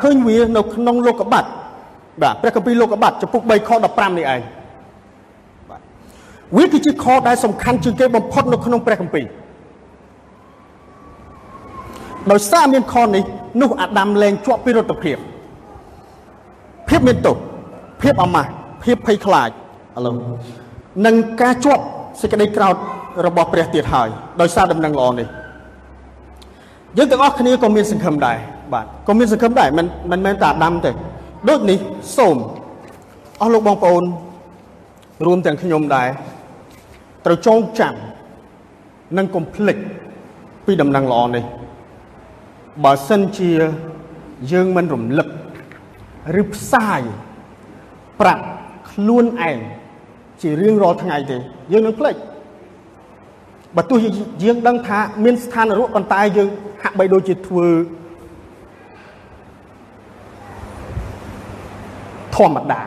[0.00, 1.48] ឃើញវានៅក្នុងលោកកបាត់
[2.22, 4.40] បាទព្រះគម្ពីរលោកកបាត់ចំពុក3ខ15នេះឯង
[5.70, 5.80] បាទ
[6.56, 9.24] វាគឺជាខដែលសំខាន់ជាងគេបំផុតនៅក្នុងព្រះគម្ពីរ
[12.32, 13.24] ដោយសារមានខនេះ
[13.62, 15.16] នោះអាដាមលែងជាប់ពីរដ្ឋភាព
[16.88, 17.36] ភាពមានទោស
[18.02, 18.48] ភាពអាម៉ាស់
[18.84, 19.52] ភាពភ័យខ្លាចឥ
[20.04, 20.14] ឡូវ
[21.06, 21.82] នឹងការជាប់
[22.20, 22.74] សេចក្តីក្រោធ
[23.26, 24.08] របស់ព្រះទៀតហើយ
[24.40, 25.26] ដោយសារដំណឹងល្អនេះ
[26.96, 28.36] យើងទាំងអស់គ្នាក៏មានសង្ឃឹមដែរ
[28.72, 30.90] បាទក៏មានសង្ឃឹមដែរមិនមិនមែនតែអាដាមទេ
[31.48, 31.78] ដូចនេះ
[32.16, 32.36] សូម
[33.40, 34.02] អស់លោកបងប្អូន
[35.26, 36.08] រួមទាំងខ្ញុំដែរ
[37.26, 37.94] ត្រូវចងចាំ
[39.18, 39.76] និងកុំភ្លេច
[40.66, 41.44] ពីដំណឹងល្អនេះ
[42.82, 43.50] បើសិនជា
[44.52, 45.28] យើងមិនរំលឹក
[46.40, 47.00] ឬផ្សាយ
[48.20, 48.44] ប្រាប់
[48.90, 49.58] ខ្លួនឯង
[50.42, 51.36] ជារៀងរាល់ថ្ងៃទេ
[51.72, 52.16] យើងនឹងភ្លេច
[53.76, 53.98] បើទោះ
[54.44, 56.48] យើងដឹងថាមានស្ថានភាពប៉ុន្តែយើង
[56.82, 57.68] ហាក់បីដូចជាធ្វើ
[62.36, 62.82] ធម្មតា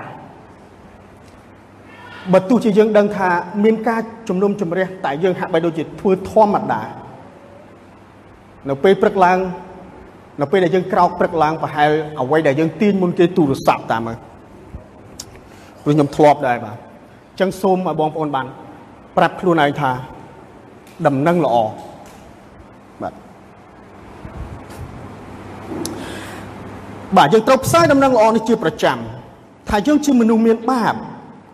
[2.33, 3.29] បើទោះជាយើងដឹងថា
[3.63, 6.81] មានការជំនុំជម្រះតែយើងហាក់បីដូចជាធ្វើធម្មតា
[8.69, 9.37] នៅពេលព្រឹកឡើង
[10.41, 11.89] នៅពេលដែលយើងក្រោកព្រឹកឡើងប្រហែល
[12.21, 14.17] អ្វីដែលយើងទាញមុនគេទូរស័ព្ទតាមមើល
[15.83, 18.45] ព្រោះខ្ញុំធ្លាប់ដែរបាទអញ្ចឹងសូមឲ្យបងប្អូនបាន
[19.17, 19.91] ប្រាប់ខ្លួនឯងថា
[21.07, 21.55] ដំណឹងល្អ
[23.01, 23.13] បាទ
[27.17, 28.97] បាទយើងត្រូវផ្សាយដំណឹងល្អនេះជាប្រចាំ
[29.69, 30.95] ថាយើងជាមនុស្សមានបាប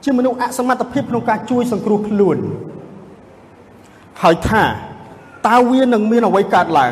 [0.03, 2.37] ជាមនុស្សអសមត្ថភាពក្នុងការជួយសង្គ្រោះខ្លួន
[4.23, 4.63] ហើយថា
[5.47, 6.91] តើវានឹងមានអ្វីកើតឡើង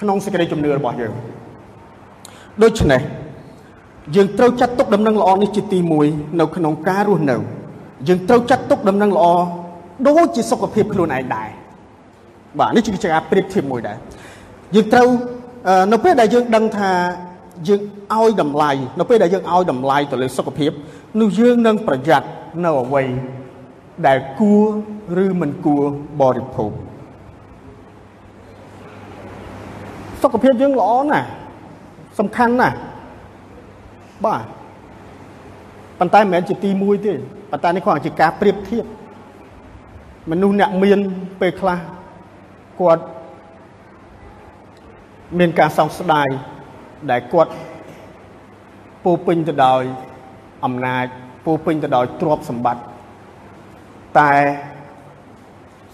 [0.00, 1.12] ក្នុងសេចក្តីជំនឿរបស់យើង
[2.62, 3.00] ដូច្នេះ
[4.16, 5.78] យើងត្រូវចាត់ទុកដំណឹងល្អនេះជាទី
[6.08, 7.36] 1នៅក្នុងការរស់នៅ
[8.08, 9.26] យើងត្រូវចាត់ទុកដំណឹងល្អ
[10.08, 11.48] ដូចជាសុខភាពខ្លួនឯងដែរ
[12.58, 13.96] បាទនេះជាការប្រៀបធៀបមួយដែរ
[14.74, 15.08] យើងត្រូវ
[15.92, 16.90] នៅពេលដែលយើងដឹងថា
[17.68, 17.80] យើង
[18.14, 20.70] ឲ្យតម្លៃនៅពេលដែលយើងឲ្យតម្លៃទៅលើសុខភាព
[21.20, 22.26] នោះយើងនឹងប្រយ័ត្ន
[22.64, 23.04] នៅអ្វី
[24.06, 24.54] ដែលគួ
[25.16, 25.84] រឬមិនគួរ
[26.20, 26.72] បរិភោគ
[30.22, 31.28] សុខភាពយើងល្អណាស់
[32.18, 32.76] សំខាន់ណាស់
[34.24, 34.44] បាទ
[35.98, 37.12] ប៉ុន្តែមិនមែនជាទី1ទេ
[37.50, 38.84] ប៉ុន្តែនេះគ្រាន់តែជាការប្រៀបធៀប
[40.30, 40.98] មនុស្សអ្នកមាន
[41.40, 41.78] ពេលខ្លះ
[42.80, 43.04] គាត់
[45.38, 46.28] មានការសោកស្ដាយ
[47.10, 47.52] ដែលគាត់
[49.04, 49.82] ពោពេញទៅដោយ
[50.64, 51.06] អំណាច
[51.46, 52.82] ពោពេញទៅដោយទ្រព្យសម្បត្តិ
[54.18, 54.32] តែ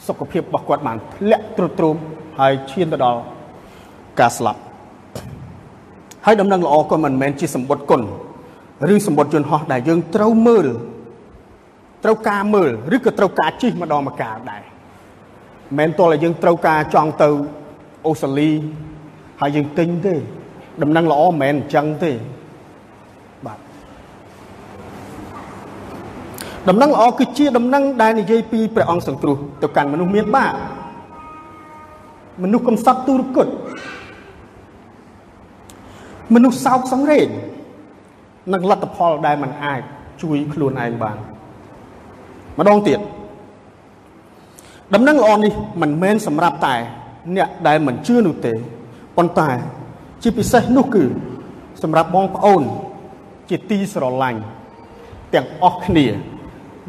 [0.07, 1.97] សុខភាពរបស់គាត់បានធ្លាក់ទ្រុឌទ្រោម
[2.39, 3.21] ហើយឈានទៅដល់
[4.21, 4.61] ការស្លាប់
[6.27, 8.03] ហើយដំណឹងល្អក៏មិនមែនជាសម្បត្តិគុណ
[8.95, 10.67] ឬសម្បត្តិយន្តហោះដែលយើងត្រូវមើល
[12.05, 14.63] ត្រូវការមើលឬក៏ត្រូវការជិះម្ដងម្កាលដែរ
[15.79, 17.29] មិនតលយើងត្រូវការចង់ទៅ
[18.07, 18.51] អូស្ត្រាលី
[19.41, 20.15] ហើយយើងទិញទេ
[20.83, 22.13] ដំណឹងល្អមិនមែនអញ្ចឹងទេ
[23.47, 23.59] បាទ
[26.69, 30.53] ដំណឹងល្អគឺជាដំណឹងដែលនិយាយពីព្រះអង្គសង្គ្រោះទៅកាន់មនុស្សមានបាប
[32.43, 33.49] មនុស្សកំសត់ទូរគត
[36.35, 37.29] មនុស្សសោកសង្រេង
[38.53, 39.83] នឹងលទ្ធផលដែលมันអាច
[40.23, 41.17] ជួយខ្លួនឯងបាន
[42.59, 43.01] ម្ដងទៀត
[44.95, 46.77] ដំណឹងល្អនេះមិនមែនសម្រាប់តែ
[47.37, 48.53] អ្នកដែលមិនជឿនោះទេ
[49.17, 49.51] ប៉ុន្តែ
[50.23, 51.05] ជាពិសេសនោះគឺ
[51.83, 52.63] សម្រាប់បងប្អូន
[53.51, 54.41] ជាទីស្រឡាញ់
[55.35, 56.07] ទាំងអស់គ្នា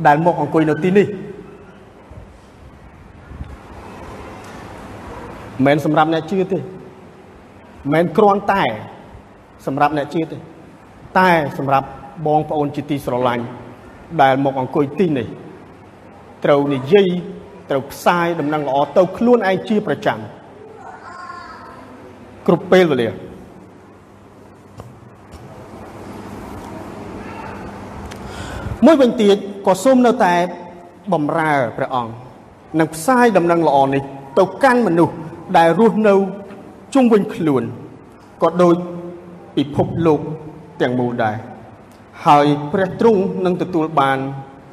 [0.08, 6.64] ដែលមកអង្គុយនៅទីនេះមិនមែនសម្រាប់អ្នកជឿទេមិ
[7.88, 8.64] នមែនគ្រាន់តែ
[9.66, 10.38] សម្រាប់អ្នកជឿទេ
[11.20, 11.88] តែសម្រាប់
[12.28, 13.44] បងប្អូនជាទីស្រឡាញ់
[14.22, 15.28] ដែលមកអង្គុយទីនេះ
[16.46, 17.10] ត្រូវនិយាយ
[17.70, 20.20] ត្រូវផ្សាយដំណឹងល្អទៅខ្លួនឯងជាប្រចាំ
[22.48, 23.10] គ្រប់ពេលវេលា
[28.86, 30.34] មួយវិញទៀតក៏សូមនៅតែ
[31.14, 32.12] បំរើព្រះអង្គ
[32.80, 34.02] និងផ្សាយដំណឹងល្អនេះ
[34.40, 35.16] ទៅកាន់មនុស្ស
[35.58, 36.16] ដែលរស់នៅ
[36.94, 37.64] ជុំវិញខ្លួន
[38.44, 38.76] ក៏ដូច
[39.58, 40.20] ពិភពលោក
[40.82, 41.36] ទាំងមូលដែរ
[42.26, 44.18] ហើយព្រះទ្រង់នឹងទទួលបាន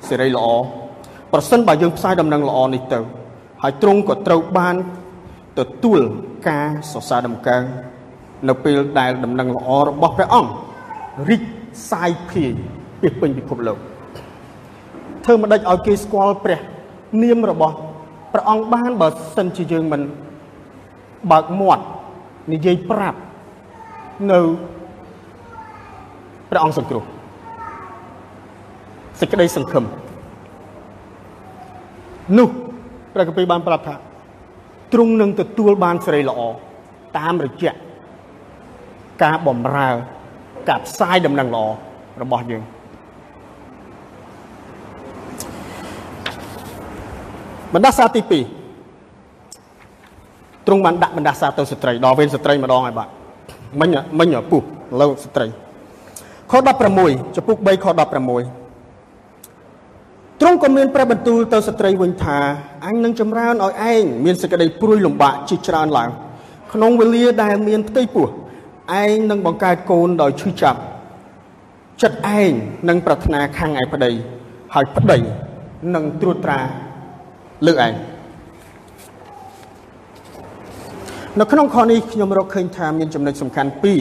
[0.09, 0.47] សេរីល្អ
[1.33, 3.01] ប្រសិនបើយើងផ្សាយដំណឹងល្អនេះទៅ
[3.63, 4.77] ហើយទ្រង់ក៏ត្រូវបាន
[5.59, 6.01] ទទួល
[6.49, 7.65] ការសរសើរដំកើង
[8.49, 10.51] នៅពេលដែលដំណឹងល្អរបស់ព្រះអង្គ
[11.29, 11.43] រីក
[11.91, 12.53] សាយភាយ
[13.01, 13.79] ពីពេញពិភពលោក
[15.25, 16.61] ធ្វើមិនដេចឲ្យគេស្គាល់ព្រះ
[17.23, 17.75] នាមរបស់
[18.33, 20.01] ព្រះអង្គបានបើសិនជាយើងមិន
[21.31, 21.85] បើកមាត់
[22.53, 23.19] និយាយប្រាប់
[24.33, 24.41] នៅ
[26.51, 27.05] ព្រះអង្គសង្គ្រោះ
[29.21, 29.85] សេចក្តីសង្ឃឹម
[32.39, 32.49] នោះ
[33.15, 33.95] ព្រះកពីបានប្រាប់ថា
[34.93, 36.41] ទ្រង់នឹងទទួលបានសេរីល្អ
[37.19, 37.73] តាមរយៈ
[39.23, 39.89] ការបំរើ
[40.69, 41.65] ការផ្សាយដំណឹងល្អ
[42.23, 42.63] របស់យើង
[47.75, 48.33] បណ្ដាសាទី2
[50.67, 53.09] ទ្រង់បានដាក់បណ្ដាសាទៅស្ត្រីដល់វេនស្ត្រីម្ដងហើយបាទ
[53.81, 54.65] មិញមិញពុះឥ
[55.01, 55.47] ឡូវស្ត្រី
[56.51, 56.53] ខ
[56.99, 58.01] 16ចំពុក3ខ16
[60.41, 62.39] ទ្រង់ក៏មានព្រះបន្ទូលទៅស្ត្រីវិញថា
[62.85, 66.11] អញនឹងចម្រើនឲ្យឯងមានសេចក្តីព្រួយលំបាកជាច្រើនឡើង
[66.73, 68.29] ក្នុងវេលាដែលមានផ្ទៃពោះ
[69.03, 70.81] ឯងនឹងបង្កើតកូនដោយឈឺចាប់
[72.03, 72.51] ចិត្តឯង
[72.89, 74.11] នឹងប្រាថ្នាខាងឯប្តី
[74.75, 75.19] ហើយប្តី
[75.95, 76.61] នឹងត្រួតត្រា
[77.67, 77.93] លើឯង
[81.41, 84.01] នៅក្នុងខនេះខ្ញុំរកឃើញថាមានចំណុចសំខាន់ពីរ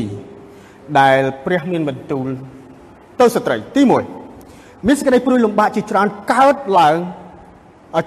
[0.99, 2.27] ដែល ព្រះមានបន្ទូល
[3.19, 3.81] ទៅស្ត្រីទី
[4.33, 6.97] 1មានសេចក្តីព្រួយលំបាកជាច្រើនកើតឡើង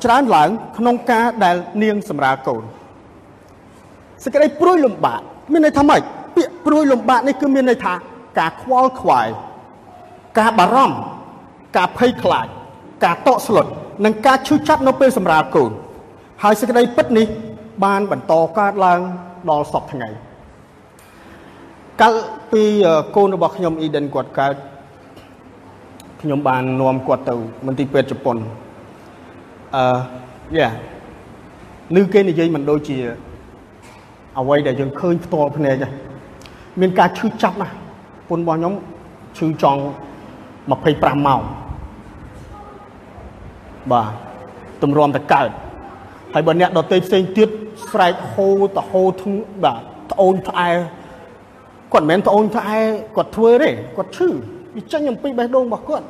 [0.04, 2.62] ច្រើនឡើង ក្នុងការដែលនាងសម្រាលកូន
[4.24, 5.20] សេចក្តីព្រួយលំបាក
[5.52, 6.00] មានន័យថាម៉េច
[6.36, 7.94] ពាក្យព្រួយលំបាកនេះគឺមានន័យថា
[8.38, 9.28] ការខ្វល់ខ្វាយ
[10.38, 10.96] ការបារម្ភ
[11.76, 12.46] ការភ័យខ្លាច
[13.04, 13.66] ការតក់ស្លុត
[14.04, 15.70] និងការឈឺចាប់នៅពេលសម្រាលកូន
[16.42, 17.28] ហើយសេចក្តីពិតនេះ
[17.84, 19.00] បានបន្តកើតឡើង
[19.50, 20.08] ដល់សពថ្ងៃ
[22.00, 22.14] កាល
[22.52, 22.64] ពី
[23.16, 24.54] កូនរបស់ខ្ញុំអ៊ីដិនគាត់កើត
[26.22, 27.34] ខ្ញុំបាននាំគាត់ទៅ
[27.66, 28.36] មន្ទីរពេទ្យជប៉ុន
[29.76, 29.84] អឺ
[30.58, 30.68] យ៉ា
[31.96, 32.96] ឮគេនិយាយមិនដូចជា
[34.38, 35.76] អ្វីដែលយើងឃើញផ្ទាល់ភ្នែក
[36.80, 37.74] មានការឈឺចាប់ណាស់
[38.28, 38.74] ពុនរបស់ខ្ញុំ
[39.38, 39.80] ឈឺចង់
[40.72, 41.40] 25ម៉ោង
[43.92, 44.08] បាទ
[44.82, 45.48] ទម្រាំតែកើត
[46.34, 47.48] ហើយបើអ្នកដទៃផ្សេងទៀត
[47.92, 49.32] ស្រែកហូរទៅហូរធ្ង
[49.64, 50.70] បាទត្អូនត្អែ
[51.92, 52.80] គាត់មិនមែនត្អូនត្អែ
[53.16, 54.28] គាត់ធ្វើទេគាត់ឈឺ
[54.76, 56.06] វាចេញអំពីបេះដូងរបស់គាត់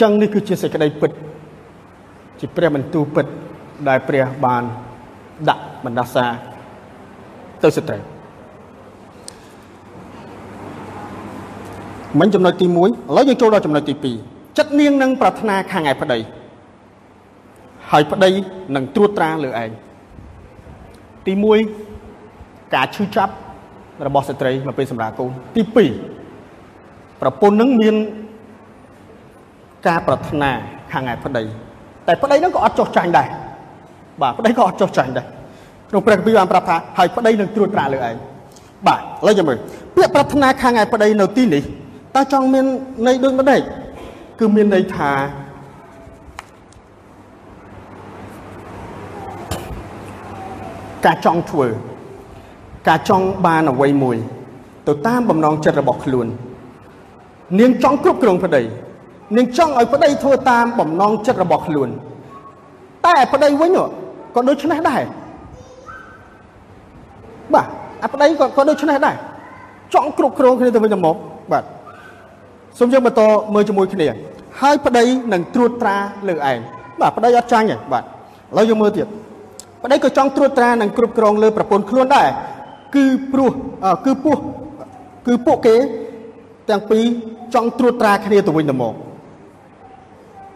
[0.00, 1.10] ចឹងនេះគឺជាសេចក្តីពិត
[2.40, 3.26] ជាព្រះបន្ទូលពិត
[3.88, 4.62] ដែលព្រះបាន
[5.48, 6.26] ដាក់បណ្ដាសា
[7.62, 7.98] ទៅស្ត្រី
[12.20, 13.94] មិញចំណុចទី1ឥឡូវយើងចូលដល់ចំណុចទី
[14.30, 16.18] 2ចិត្តនាងនឹងប្រាថ្នាខាងឯប្តី
[17.92, 18.30] ហើយប្តី
[18.76, 19.70] នឹងត្រួតត្រាលើឯង
[21.26, 21.32] ទី
[22.04, 23.32] 1ការឈឺចាប់
[24.06, 25.62] របស់ស្ត្រីមកពេលសម្រាប់កូនទី
[26.40, 27.94] 2ប្រពន្ធនឹងមាន
[29.86, 30.50] ការប្រាថ្នា
[30.92, 31.42] ខាងឯប្តី
[32.06, 33.28] តែប្តីនឹងក៏អត់ចោះចាញ់ដែរ
[34.22, 35.26] បាទប្តីក៏អត់ចោះចាញ់ដែរ
[35.90, 38.14] ក្នុងព្រះគម្ពីរបានប្រាប់ថាហើយប្តីនឹងត្រួតត្រាលើឯង
[38.86, 39.58] បាទឥឡូវចាំមើល
[39.96, 41.62] ពាក្យប្រាថ្នាខាងឯប្តីនៅទីនេះ
[42.14, 42.66] តើចង់មាន
[43.06, 43.60] ន័យដូចម្ដេច
[44.40, 45.10] គឺមានន័យថា
[51.06, 51.66] ការចង់ធ្វើ
[52.88, 54.16] ការចង់បានអ្វីមួយ
[54.88, 56.26] ទៅតាមបំណងចិត្តរបស់ខ្លួន
[57.60, 58.62] នាងចង់គ្រប់គ្រងប្តី
[59.36, 61.88] នាងចង់ឲ្យប្តីធ្វើតាមបំណងចិត្តរបស់ខ្លួន
[63.06, 63.70] តែប្តីវិញ
[64.34, 65.02] ក៏ដូចនេះដែរ
[67.54, 67.66] បាទ
[68.04, 69.16] អាប្តីក៏ក៏ដូចនេះដែរ
[69.94, 71.16] ចង់គ្រប់គ្រងគ្នាទៅវិញទៅមក
[71.52, 71.64] បាទ
[72.78, 73.22] សូមយើងបន្ត
[73.54, 74.08] មើលជាមួយគ្នា
[74.60, 75.96] ហើយប្តីនឹងត្រួតត្រា
[76.28, 76.58] លើឯង
[77.00, 78.06] បាទប្តីអត់ចាញ់ទេបាទឥ
[78.56, 79.06] ឡូវយើងមើលទៀត
[79.82, 82.28] ប្តីក៏ចង់ត្រួតត្រានិងគ្រប់គ្រងលើប្រពន្ធខ្លួនដែរ
[82.94, 83.50] គឺព្រោះ
[84.06, 84.36] គឺពោះ
[85.26, 85.76] គឺពួកគេ
[86.70, 87.04] ទាំងពីរ
[87.54, 88.94] ចង់ត្រួតត្រាគ្នាទៅវិញទៅមក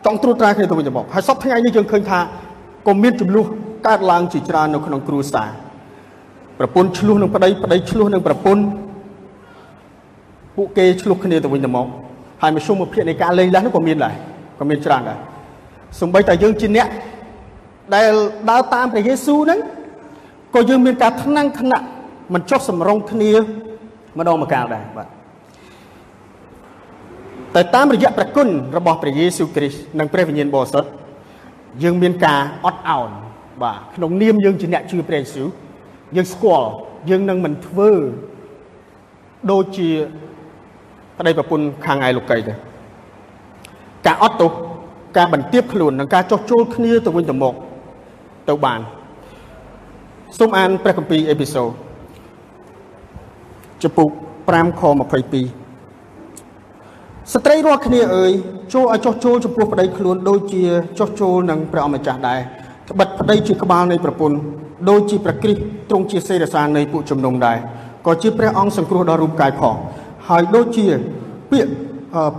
[0.07, 2.19] ចង់ត្រួតត្រាគ្នាទៅវិញទៅមកហើយសពថ្ងៃនេះយើងឃើញថា
[2.87, 3.47] ក៏មានចំនួន
[3.87, 5.51] កើតឡើងជាច្រើននៅក្នុងគ្រួសារ
[6.59, 8.63] ប្រពន្ធឆ្លោះនឹងប្តីប្តីឆ្លោះនឹងប្រពន្ធ
[10.57, 11.87] ពួកគេឆ្លោះគ្នាទៅវិញទៅមក
[12.43, 14.15] ហើយមធ្យមភាពនៃការលេងដែរនោះក៏មានដែរ
[14.61, 15.19] ក៏មានច្រើនដែរ
[16.01, 16.89] សំបីតែយើងជាអ្នក
[17.95, 18.13] ដែល
[18.51, 19.61] ដើរតាមព្រះយេស៊ូវហ្នឹង
[20.55, 21.85] ក៏យើងមានការថ្នាំងថ្នាក់
[22.35, 23.33] មិនចុះសម្រងគ្នា
[24.19, 25.09] ម្ដងម្កាលដែរបាទ
[27.55, 30.91] តែតាមរយៈព្រះគុណរបស់ព្រះយេស៊ូវគ្រីស្ទនិងព្រះវិញ្ញាណបរិសុទ្ធ
[31.83, 33.11] យើងមានការអត់ឱន
[33.63, 35.49] បាទក្នុងនាមយើងជាអ្នកជឿព្រះយេស៊ូវ
[36.17, 36.69] យើងស្គាល់
[37.11, 37.91] យើងនឹងមិនធ្វើ
[39.51, 39.89] ដូចជា
[41.19, 42.53] ប្តីប្រពន្ធខាងឯលោកីទេ
[44.07, 44.51] ការអត់ទោស
[45.17, 47.55] ការបន្ទាបខ្លួននិងការចោះចូលគ្នាទៅវិញទៅមក
[48.49, 48.81] ទៅបាន
[50.39, 51.71] សូមអានព្រះគម្ពីរអេពីសូត
[53.83, 54.09] ចំពុក
[54.45, 54.93] 5ខ22
[57.33, 58.33] ស្ត្រីរាល់គ្នាអើយ
[58.75, 60.63] ចូលឲ្យចោះចូលចំពោះប្តីខ្លួនដូចជា
[60.99, 62.41] ចោះចូលនឹងព្រះអម្ចាស់ដែរ
[62.91, 64.37] ត្បិតប្តីជាក្បាលនៃប្រពន្ធ
[64.89, 67.59] ដូចជាព្រះគ្រីស្ទទ្រង់ជាសេរសានៃពួកជំនុំដែរ
[68.07, 69.75] ក៏ជាព្រះអង្គសង្គ្រោះដល់រូបកាយផង
[70.29, 70.87] ហើយដូចជា
[71.53, 71.71] ពាក្យ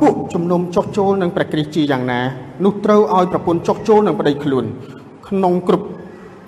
[0.01, 2.21] ពួកជំនុំចោះចូលនឹងព្រះគ្រីស្ទជាយ៉ាងណា
[2.65, 4.65] នោះត្រូវឲ្យប្រពន្ធចោះចូលនឹងប្តីខ្លួន
[5.31, 5.87] ក្នុងគ្រប់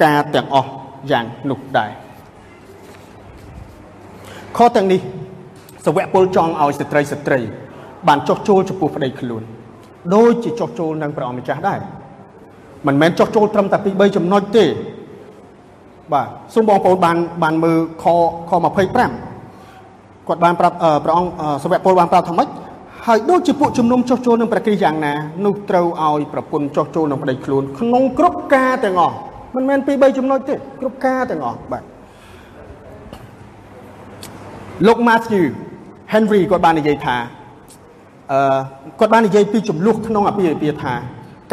[0.03, 0.69] ការទាំងអស់
[1.11, 1.91] យ៉ាងនោះដែរ
[4.57, 4.99] ខទាំងនេះ
[5.85, 7.39] សវៈពលចង់ឲ្យស្ត្រីស្ត្រី
[8.07, 9.43] បានចោះចូលចំពោះប្តីខ្លួន
[10.15, 11.79] ដូចជាចោះចូលនឹងព្រះអម្ចាស់ដែរ
[12.87, 14.65] មិនមែនចោះចូលត្រឹមតែពី3ចំណុចទេ
[16.13, 18.05] បាទសូមបងប្អូនបានបានមើលខ
[18.49, 21.31] ខ25គាត់បានប្រាប់ព្រះអង្គ
[21.63, 22.47] សវៈពលបានប្រាប់ថាម៉េច
[23.07, 25.13] ហើយដូចជាពួកជំនុំចោះចូលនឹងព្រះគ្រីស្ទយ៉ាងណា
[25.45, 29.15] នោះត្រូវឲ្យប្រពន្ធចោះចូលនឹងប្តីខ្លួនក្នុងគ្រប់ការទាំងអស់
[29.55, 31.83] មិនមែនពី3ចំណុចទេគ្រប់ការទាំងអស់បាទ
[34.87, 35.45] លោក Matthew
[36.13, 37.17] Henry គាត់បាននិយាយថា
[38.31, 38.57] អឺ
[38.99, 40.93] គាត់បាននិយាយពីចំនួនក្នុងអភិរិយាថា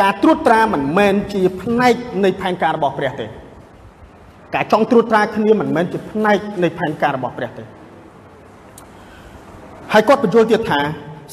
[0.01, 3.27] ការត្រួតត្រាមិនមែនជាផ្នែកនៃផែនការរបស់ព្រះទេ
[4.55, 7.65] ការចង់ត្រួតត្រាគ្នាមិនមែនជាផ្នែកនៃផែនការរបស់ព្រះទេ
[9.93, 10.81] ហើយគាត់បញ្យល់ទៀតថា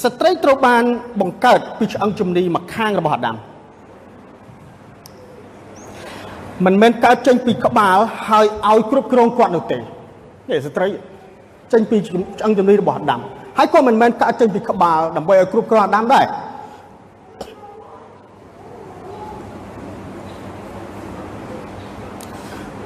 [0.04, 0.84] ស្ត្រីត្រូវបាន
[1.22, 3.38] បង្កើតពីឆ្អឹងជំនីម្ខាងរបស់អាដាម
[6.66, 7.98] មិនមែនកើតចេញពីក្បាល
[8.30, 10.88] ហើយឲ្យគ្រប់គ្រងគាត់នោះទេនេះស្ត្រី
[11.74, 13.22] ចេញពីឆ្អឹងជំនីរបស់អាដាម
[13.58, 16.26] ហើយក៏មិនមែនកើតចេញពីក្បាលដើម្បីឲ្យគ្រប់គ្រងអាដាមដែរ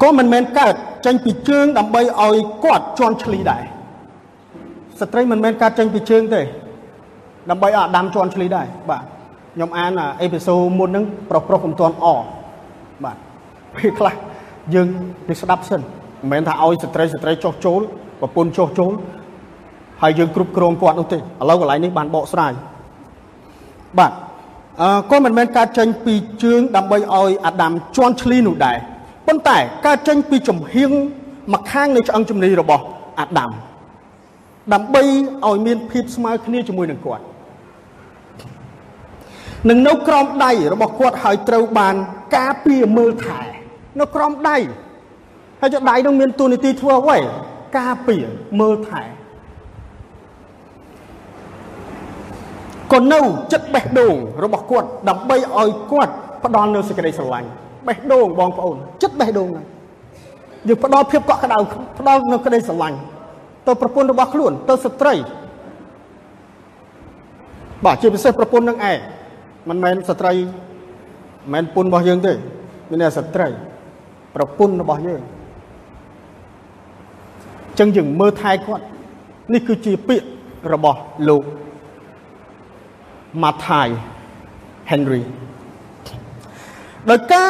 [0.02, 0.74] ក៏មិនមែនកើត
[1.06, 3.64] ចេញពីជើងដើម្បីឲ្យគាត់ជន់ឈ្លីដែរ
[5.00, 6.42] ស្ត្រីមិនមែនកើតចេញពីជើងទេ
[7.50, 9.04] ដើម្បីឲ្យអាដាមជន់ឈ្លីដែរបាទ
[9.56, 12.06] ខ្ញុំអានអេពីសូតមុនហ្នឹងប្រុសប្រុសកំទាន់អ
[13.04, 13.18] បាទ
[13.76, 14.14] ពេលខ្លះ
[14.74, 14.88] យើង
[15.28, 17.82] ទៅស្ដាប់សិនមិនមែនថាឲ្យស្ត្រីស្ត្រីចុះចូល
[18.22, 18.92] ប្រពន្ធចុះចូល
[20.02, 22.54] ហើយយើងគ្រប់គ្រងគាត់នោះទេឥឡូវកន្លែងនេះបានបកស្រាយ
[24.00, 24.12] បាទ
[24.82, 28.78] អឺក៏មិនមែនកើតចេញពីជើងដើម្បីឲ្យអាដាមជន់ឈ្លីនោះដែរ
[29.28, 30.92] ប៉ុន្តែកើតចេញពីចំហៀង
[31.54, 32.84] ម្ខាងនៃឆ្អឹងជំនីរបស់
[33.20, 33.52] អាដាម
[34.74, 35.04] ដើម្បី
[35.48, 37.24] ឲ្យមានភាពស្មើគ្នាជាមួយនឹងគាត់
[39.70, 41.96] នឹងនៅក្រោមដៃរបស់គាត់ហើយត្រូវបាន
[42.38, 43.42] ការពារមើលថែ
[44.00, 44.58] នៅក្រោមដៃ
[45.62, 47.18] ហើយចុះដៃនឹងមានទូនីតិធ្វើអ្វី
[47.78, 48.26] ការពារ
[48.60, 49.04] មើលថែ
[52.94, 53.20] ក៏នៅ
[53.52, 57.50] ចិត្តបេះដូងរបស់គាត់ដើម្បីឲ្យគាត់ផ្ដល់នៅសេចក្តីស្រឡាញ់
[57.88, 59.66] បេះដូងបងប្អូនចិត្តបេះដូងហ្នឹង
[60.68, 61.58] យើងផ្ដល់ភាពកក់ក្ដៅ
[62.00, 62.98] ផ្ដល់នៅក្តីស្រឡាញ់
[63.68, 65.14] ទៅប្រពន្ធរបស់ខ្លួនទៅស្ត្រី
[67.86, 69.00] បាទជាពិសេសប្រពន្ធនឹងឯង
[69.70, 70.34] មិនមែនស្ត្រី
[71.54, 72.34] មិនមែនពុនរបស់យើងទេ
[72.90, 73.48] មានតែស្ត្រី
[74.36, 75.22] ប្រពន្ធរបស់យើង
[77.80, 78.86] ចឹងយើងមើលថែគាត់
[79.54, 80.28] នេះគឺជាពាក្យ
[80.74, 81.44] របស់លោក
[83.42, 83.90] Mathai
[84.92, 85.24] Henry
[87.10, 87.50] ដោយការ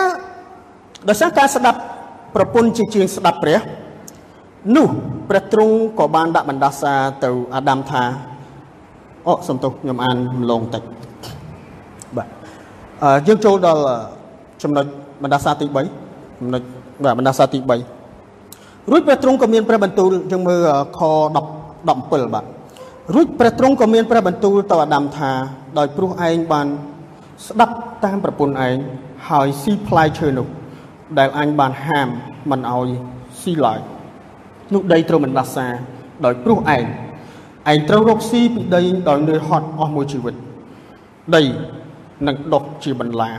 [1.10, 1.80] ដោយសារការស្ដាប់
[2.36, 3.60] ប្រពន្ធជាជាងស្ដាប់ព្រះ
[4.76, 4.88] នោះ
[5.30, 6.94] ព្រះទ្រង់ក៏បានដាក់បណ្ដាសា
[7.24, 8.04] ទៅអាដាមថា
[9.28, 11.11] អូសំទោសខ្ញុំអានម្លងតិចបាទអឺ
[13.28, 13.82] យើងចូលដល់
[14.64, 14.86] ចំណុច
[15.24, 16.62] បណ្ដាសាទី3ចំណុច
[17.04, 20.62] បាទបណ្ដាសាទី3រួចព្រះទ្រង់ក៏មានព្រះបន្ទូលយើងមើល
[20.98, 22.46] ខ10 17បាទ
[23.16, 25.32] រួចព្រះទ្រង់ក៏មានព្រះបន្ទូលទៅអាដាមថា
[25.78, 26.68] ដោយព្រោះឯងបាន
[27.48, 28.76] ស្ដាប់តាមប្រពន្ធឯង
[29.30, 30.48] ហើយស៊ីផ្លែឈើនោះ
[31.20, 32.08] ដែលអញបានហាម
[32.52, 32.90] មិនឲ្យ
[33.42, 33.80] ស៊ីឡើយ
[34.74, 35.68] នោះដីត្រូវមិនដាសា
[36.26, 36.84] ដោយព្រោះឯង
[37.72, 40.36] ឯងត្រូវរកស៊ីពីដីដោយនឿយហត់អស់មួយជីវិត
[41.36, 41.44] ដី
[42.28, 43.32] នឹងដុះជាបន្លា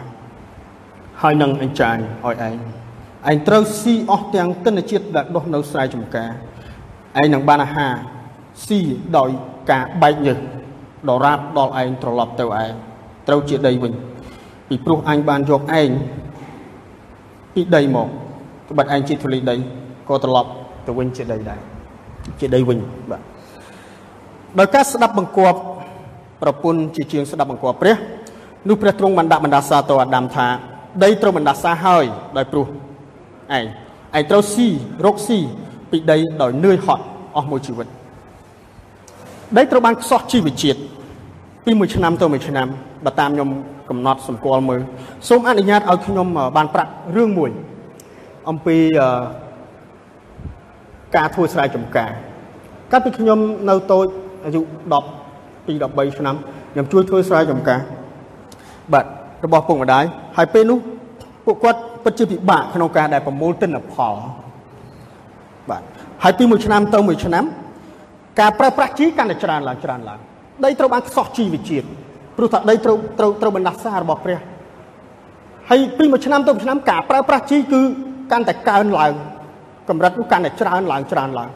[1.23, 2.55] ហើយនឹងអញ្ចាញឲ្យឯង
[3.31, 6.31] ឯងត្រូវស៊ីអស់ទាំងទិន្នជាតិដែលដុះនៅស្រែចម្ការ
[7.21, 7.95] ឯងនឹងបានអាហារ
[8.67, 8.81] ស៊ី
[9.17, 9.31] ដោយ
[9.71, 10.39] ការបែកញើស
[11.09, 12.73] ដរាបដល់ឯងត្រឡប់ទៅឯង
[13.29, 13.93] ត្រូវជាដីវិញ
[14.69, 15.91] ពីព្រោះអញបានយកឯង
[17.55, 18.09] ពីដីមក
[18.71, 19.57] ត្បិតឯងជាធូលីដី
[20.09, 20.51] ក៏ត្រឡប់
[20.87, 21.61] ទៅវិញជាដីដែរ
[22.41, 22.79] ជាដីវិញ
[23.11, 23.23] បាទ
[24.59, 25.59] ដោយការស្ដាប់បង្គាប់
[26.43, 27.97] ប្រពន្ធជាជាងស្ដាប់បង្គាប់ព្រះ
[28.69, 30.47] នោះព្រះទ្រង់បានដាក់បណ្ដាសាទៅអាដាមថា
[31.05, 32.05] ដីត្រូវបណ្ដាសាហើយ
[32.37, 33.65] ដោយព្រោះឯង
[34.17, 34.69] ឯងត្រូវស៊ី
[35.05, 35.39] រកស៊ី
[35.91, 37.05] ពីដីដោយនឿយហត់
[37.37, 37.87] អស់មួយជីវិត
[39.57, 40.81] ដីត្រូវបានខ្សោះជីវជាតិ
[41.65, 42.67] ពីមួយឆ្នាំទៅមួយឆ្នាំ
[43.05, 43.49] បើតាមខ្ញុំ
[43.91, 44.81] កំណត់សម្គាល់មើល
[45.29, 47.51] សូមអនុញ្ញាតឲ្យខ្ញុំបានប្រាប់រឿងមួយ
[48.49, 48.77] អំពី
[51.17, 52.11] ការធ្វើស្រែចម្ការ
[52.93, 54.07] កាលពីខ្ញុំនៅតូច
[54.45, 54.61] អាយុ
[55.15, 56.35] 10ពី13ឆ្នាំ
[56.73, 57.81] ខ្ញុំជួយធ្វើស្រែចម្ការ
[58.93, 59.05] បាទ
[59.45, 60.05] របស់ពុកម្ដាយ
[60.37, 60.79] ហើយពេលនោះ
[61.45, 64.15] ពួកគាត់ពិតជាពិបាកក្នុងការដែលប្រមូលទិន្នផល
[65.71, 65.83] បាទ
[66.23, 67.45] ហើយពីមួយឆ្នាំទៅមួយឆ្នាំ
[68.41, 70.21] ការប្រើប្រាស់ជីកាន់តែច្រើនឡើងច្រើនឡើង
[70.65, 71.87] ដីត្រូវបានខ្សោះជីវជាតិ
[72.37, 74.39] ព្រោះថាដីត្រូវត្រូវត្រូវបណ្ដាសារបស់ព្រះ
[75.71, 77.81] ហើយពីមួយឆ្នាំទៅមួយឆ្នាំការប្រើប្រាស់ជីគឺ
[78.33, 79.13] កាន់តែកើនឡើង
[79.89, 81.51] កម្រិតនោះកាន់តែច្រើនឡើងច្រើនឡើង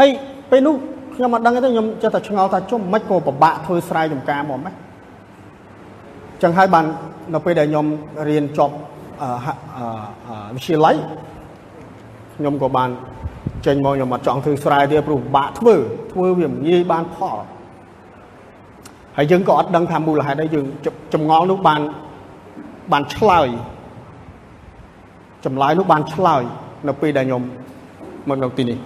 [0.00, 0.10] ហើយ
[0.50, 0.74] ពេលនោះ
[1.16, 4.74] ខ្ញុំអត់ដឹងទេខ្ញុំចេះតែឆ្ងល់ថាជុំមិនក៏ពិបាកធ្វើស្រែចម្ការមកម៉េច
[6.42, 6.84] ចឹងហើយបាន
[7.34, 7.86] នៅពេលដែលខ្ញុំ
[8.28, 8.74] រៀនចប់
[10.54, 10.96] វិទ្យាល័យ
[12.36, 12.90] ខ្ញុំក៏បាន
[13.66, 15.74] ចេញមកខ្ញុំអត់ចង់ធ្វើស្រែទៀតព្រោះពិបាកធ្វើ
[16.12, 17.38] ធ្វើវាមិនងាយបានផល
[19.16, 20.64] ហើយយើងក៏អត់ដឹងថាមូលហេតុអីយើង
[21.14, 21.80] ចម្ងល់នោះបាន
[22.92, 23.48] បានឆ្លើយ
[25.44, 26.42] ចម្លើយនោះបានឆ្លើយ
[26.88, 27.42] នៅពេលដែលខ្ញុំ
[28.28, 28.78] មកនៅទីនេះ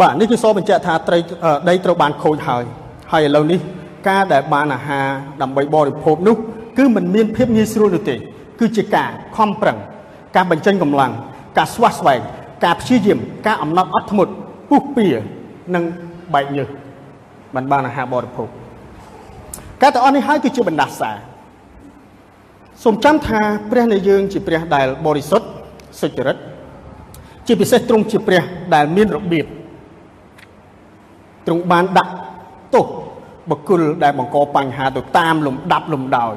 [0.00, 1.18] បាទនេះគឺសបញ្ជាក់ថាត្រី
[1.68, 2.64] ដីត្រូវបានខូចហើយ
[3.12, 3.60] ហើយឥឡូវនេះ
[4.08, 5.06] ការដែលបានអាហារ
[5.42, 6.36] ដើម្បីបរិភោគនោះ
[6.78, 8.16] គឺมันមានភាពងាយស្រួលនោះទេ
[8.60, 9.78] គឺជាការខំប្រឹង
[10.36, 11.12] ការបញ្ចេញកម្លាំង
[11.58, 12.20] ការស្វះស្វែង
[12.64, 14.32] ការព្យាយាម ការអំណត់អត់ធ្មត់
[14.68, 15.06] ពុះពៀ
[15.74, 15.84] និង
[16.34, 16.68] បែកញើស
[17.54, 18.48] បានបានអាហារបរិភោគ
[19.82, 21.10] ការទាំងអស់នេះហើយគឺជាបណ្ដាសា
[22.84, 23.40] សូមចាំថា
[23.70, 25.46] ព្រះនៃយើងជាព្រះដែលបរិសុទ្ធ
[26.00, 26.36] សុចរិត
[27.46, 28.42] ជាពិសេសទ្រង់ជាព្រះ
[28.74, 29.46] ដែលមានរបៀប
[31.46, 32.12] ទ្រង់បានដាក់
[32.74, 32.86] ទោស
[33.50, 36.34] បុគ្គលដែលបង្កបញ្ហាទៅតាមលំដាប់លំដោយ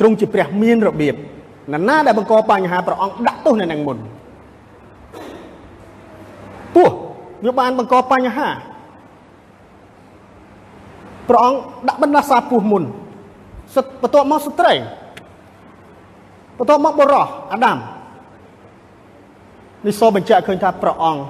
[0.00, 1.14] ទ្រង់ជាព្រះមានរបៀប
[1.72, 3.98] ណាណាដែលបង្កបញ្ហាព្រះអង្គដាក់ទោសនៅនឹងមុន
[6.74, 6.88] ពោះ
[7.44, 8.48] វាបានបង្កបញ្ហា
[11.28, 11.58] ព្រះអង្គ
[11.88, 12.82] ដាក់បណ្ដាសាពោះមុន
[13.74, 14.72] សិតបន្ទាប់មកស្ត្រី
[16.58, 17.78] បន្ទាប់មកបុរសអាដាម
[19.86, 21.20] នេះសូមបញ្ជាក់ឃើញថាព្រះអង្គ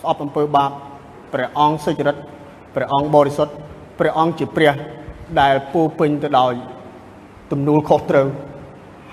[0.00, 0.70] ស្អប់អំពើបាប
[1.32, 2.16] ព្រះអង្គសុចរិត
[2.74, 3.52] ព្រះអង្គបរិសុទ្ធ
[3.98, 4.72] ព្រះអង្គជាព្រះ
[5.40, 6.54] ដែលពោពេញទៅដោយ
[7.50, 8.26] ទំនួលខុសត្រូវ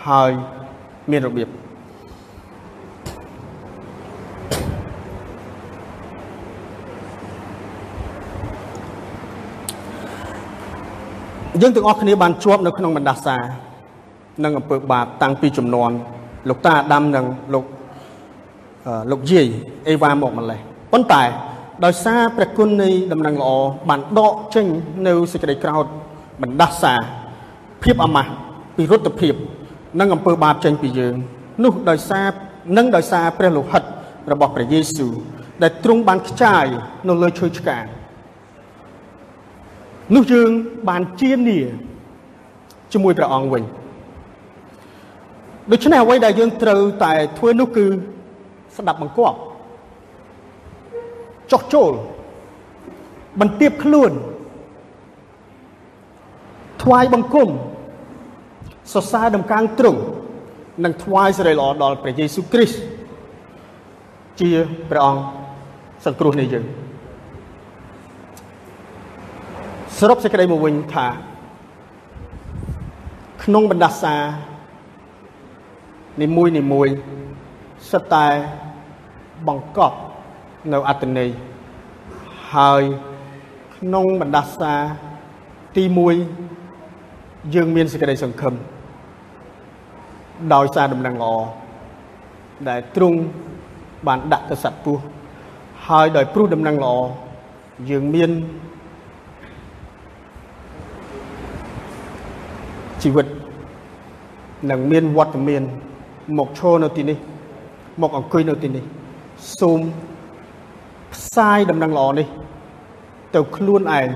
[0.07, 0.31] ហើយ
[1.11, 1.49] មានរបៀប
[11.61, 13.37] យើងទាំងអស់គ្នាបានជាប់នៅក្នុងបណ្ដាសា
[14.43, 15.91] និងអំពើបាបតាំងពីចំនួន
[16.49, 17.65] លោកតាអាដាមនិងលោក
[19.11, 19.47] លោកយាយ
[19.87, 20.59] អេវ៉ាមកម្លេះ
[20.91, 21.23] ប៉ុន្តែ
[21.85, 23.51] ដោយសារព្រះគុណនៃដំណឹងល្អ
[23.89, 24.65] បានដកចេញ
[25.07, 25.85] នៅសេចក្តីក្រោធ
[26.41, 26.93] បណ្ដាសា
[27.83, 28.31] ភាពអាម៉ាស់
[28.75, 29.33] ពីរុទ្ធភាព
[29.99, 31.15] និងអំពើបាបចេញពីយើង
[31.63, 32.27] នោះដោយសារ
[32.77, 33.83] និងដោយសារព្រះលោហិត
[34.31, 35.13] របស់ព្រះយេស៊ូវ
[35.63, 36.65] ដែលទ្រង់បានខ្ចាយ
[37.07, 37.85] នៅលើឈើឆ្កាង
[40.15, 40.49] នោះយើង
[40.89, 41.59] បានជានី
[42.93, 43.63] ជាមួយព្រះអង្គវិញ
[45.71, 47.85] ដូច្នេះអ្វីដែលយើងត្រូវតែធ្វើនោះគឺ
[48.77, 49.37] ស្ដាប់បង្គាប់
[51.51, 51.91] ចោះចូល
[53.41, 54.11] បន្ទាបខ្លួន
[56.83, 57.49] ថ្វាយបង្គំ
[58.93, 60.01] សរសើរដំកើងទ្រង់
[60.83, 62.79] និងថ្វាយសេរីល្អដល់ព្រះយេស៊ូវគ្រីស្ទ
[64.39, 64.49] ជា
[64.89, 65.21] ព្រះអង្គ
[66.05, 66.65] សង្គ្រោះនៃយើង
[69.97, 71.07] សរុបសេចក្តីមកវិញថា
[73.43, 74.15] ក្នុងបណ្ដាសា
[76.21, 76.87] នីមួយនីមួយ
[77.91, 78.27] សិតតែ
[79.47, 79.97] បង្កប់
[80.73, 81.29] នៅអត្តន័យ
[82.55, 82.83] ហើយ
[83.75, 84.73] ក្នុងបណ្ដាសា
[85.75, 85.83] ទី
[86.67, 88.53] 1យើងមានសេចក្តីសង្ឃឹម
[90.53, 91.33] ដោយសារដំណឹងល្អ
[92.69, 93.19] ដែលទ្រង់
[94.07, 95.01] បានដាក់ទៅសត្វពស់
[95.87, 96.95] ហើយដោយព្រោះដំណឹងល្អ
[97.89, 98.31] យើងមាន
[103.03, 103.27] ជីវិត
[104.71, 105.63] នឹងមានវត្តមាន
[106.37, 107.17] មកឈរនៅទីនេះ
[108.01, 108.83] មកអង្គុយនៅទីនេះ
[109.59, 109.79] សូម
[111.13, 112.27] ផ្សាយដំណឹងល្អនេះ
[113.35, 114.07] ទៅខ្លួនឯង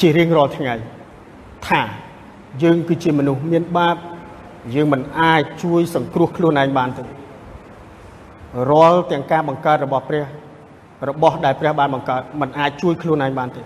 [0.00, 0.74] ជារៀងរាល់ថ្ងៃ
[1.68, 1.80] ថា
[2.62, 3.96] យើងគឺជាមនុស្សមានបាប
[4.74, 7.02] យើងមិនអាចជួយសង្គ្រោះខ្លួនឯងបានទេ
[8.70, 10.24] រាល់ទាំងការបង្កើតរបស់ព្រះ
[11.08, 13.62] របស់ដែលព្រះបានបង្កើតមិនអាចជួយខ្លួនឯងបានទេ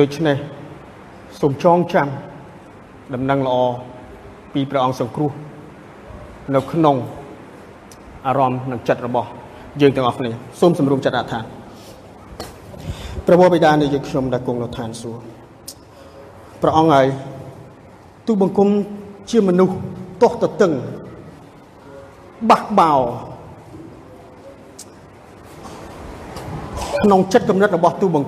[0.00, 0.36] ដូច្នេះ
[1.40, 2.08] សូមចងចាំ
[3.14, 3.58] ដំណឹងល្អ
[4.52, 5.30] ពីព្រះអង្គសង្គ្រោះ
[6.54, 6.96] នៅក្នុង
[8.26, 9.28] អារម្មណ៍និងចិត្តរបស់
[9.80, 10.30] យើងទាំងអស់គ្នា
[10.60, 11.40] សូមសម្រុំចិត្តអត្ថា
[13.26, 15.22] ព្រះបិតានៃយើងខ្ញុំដែលគង់នៅឋានសួគ៌
[16.62, 17.06] ព្រះអង្គហើយ
[18.26, 18.68] ទូបង្គំ
[19.30, 19.74] ជាមនុស្ស
[20.22, 20.72] ទាស់ទទឹង
[22.50, 22.92] បះបោ
[27.02, 28.26] ក្នុងចិត្តគំនិតរបស់ទូបង្គំ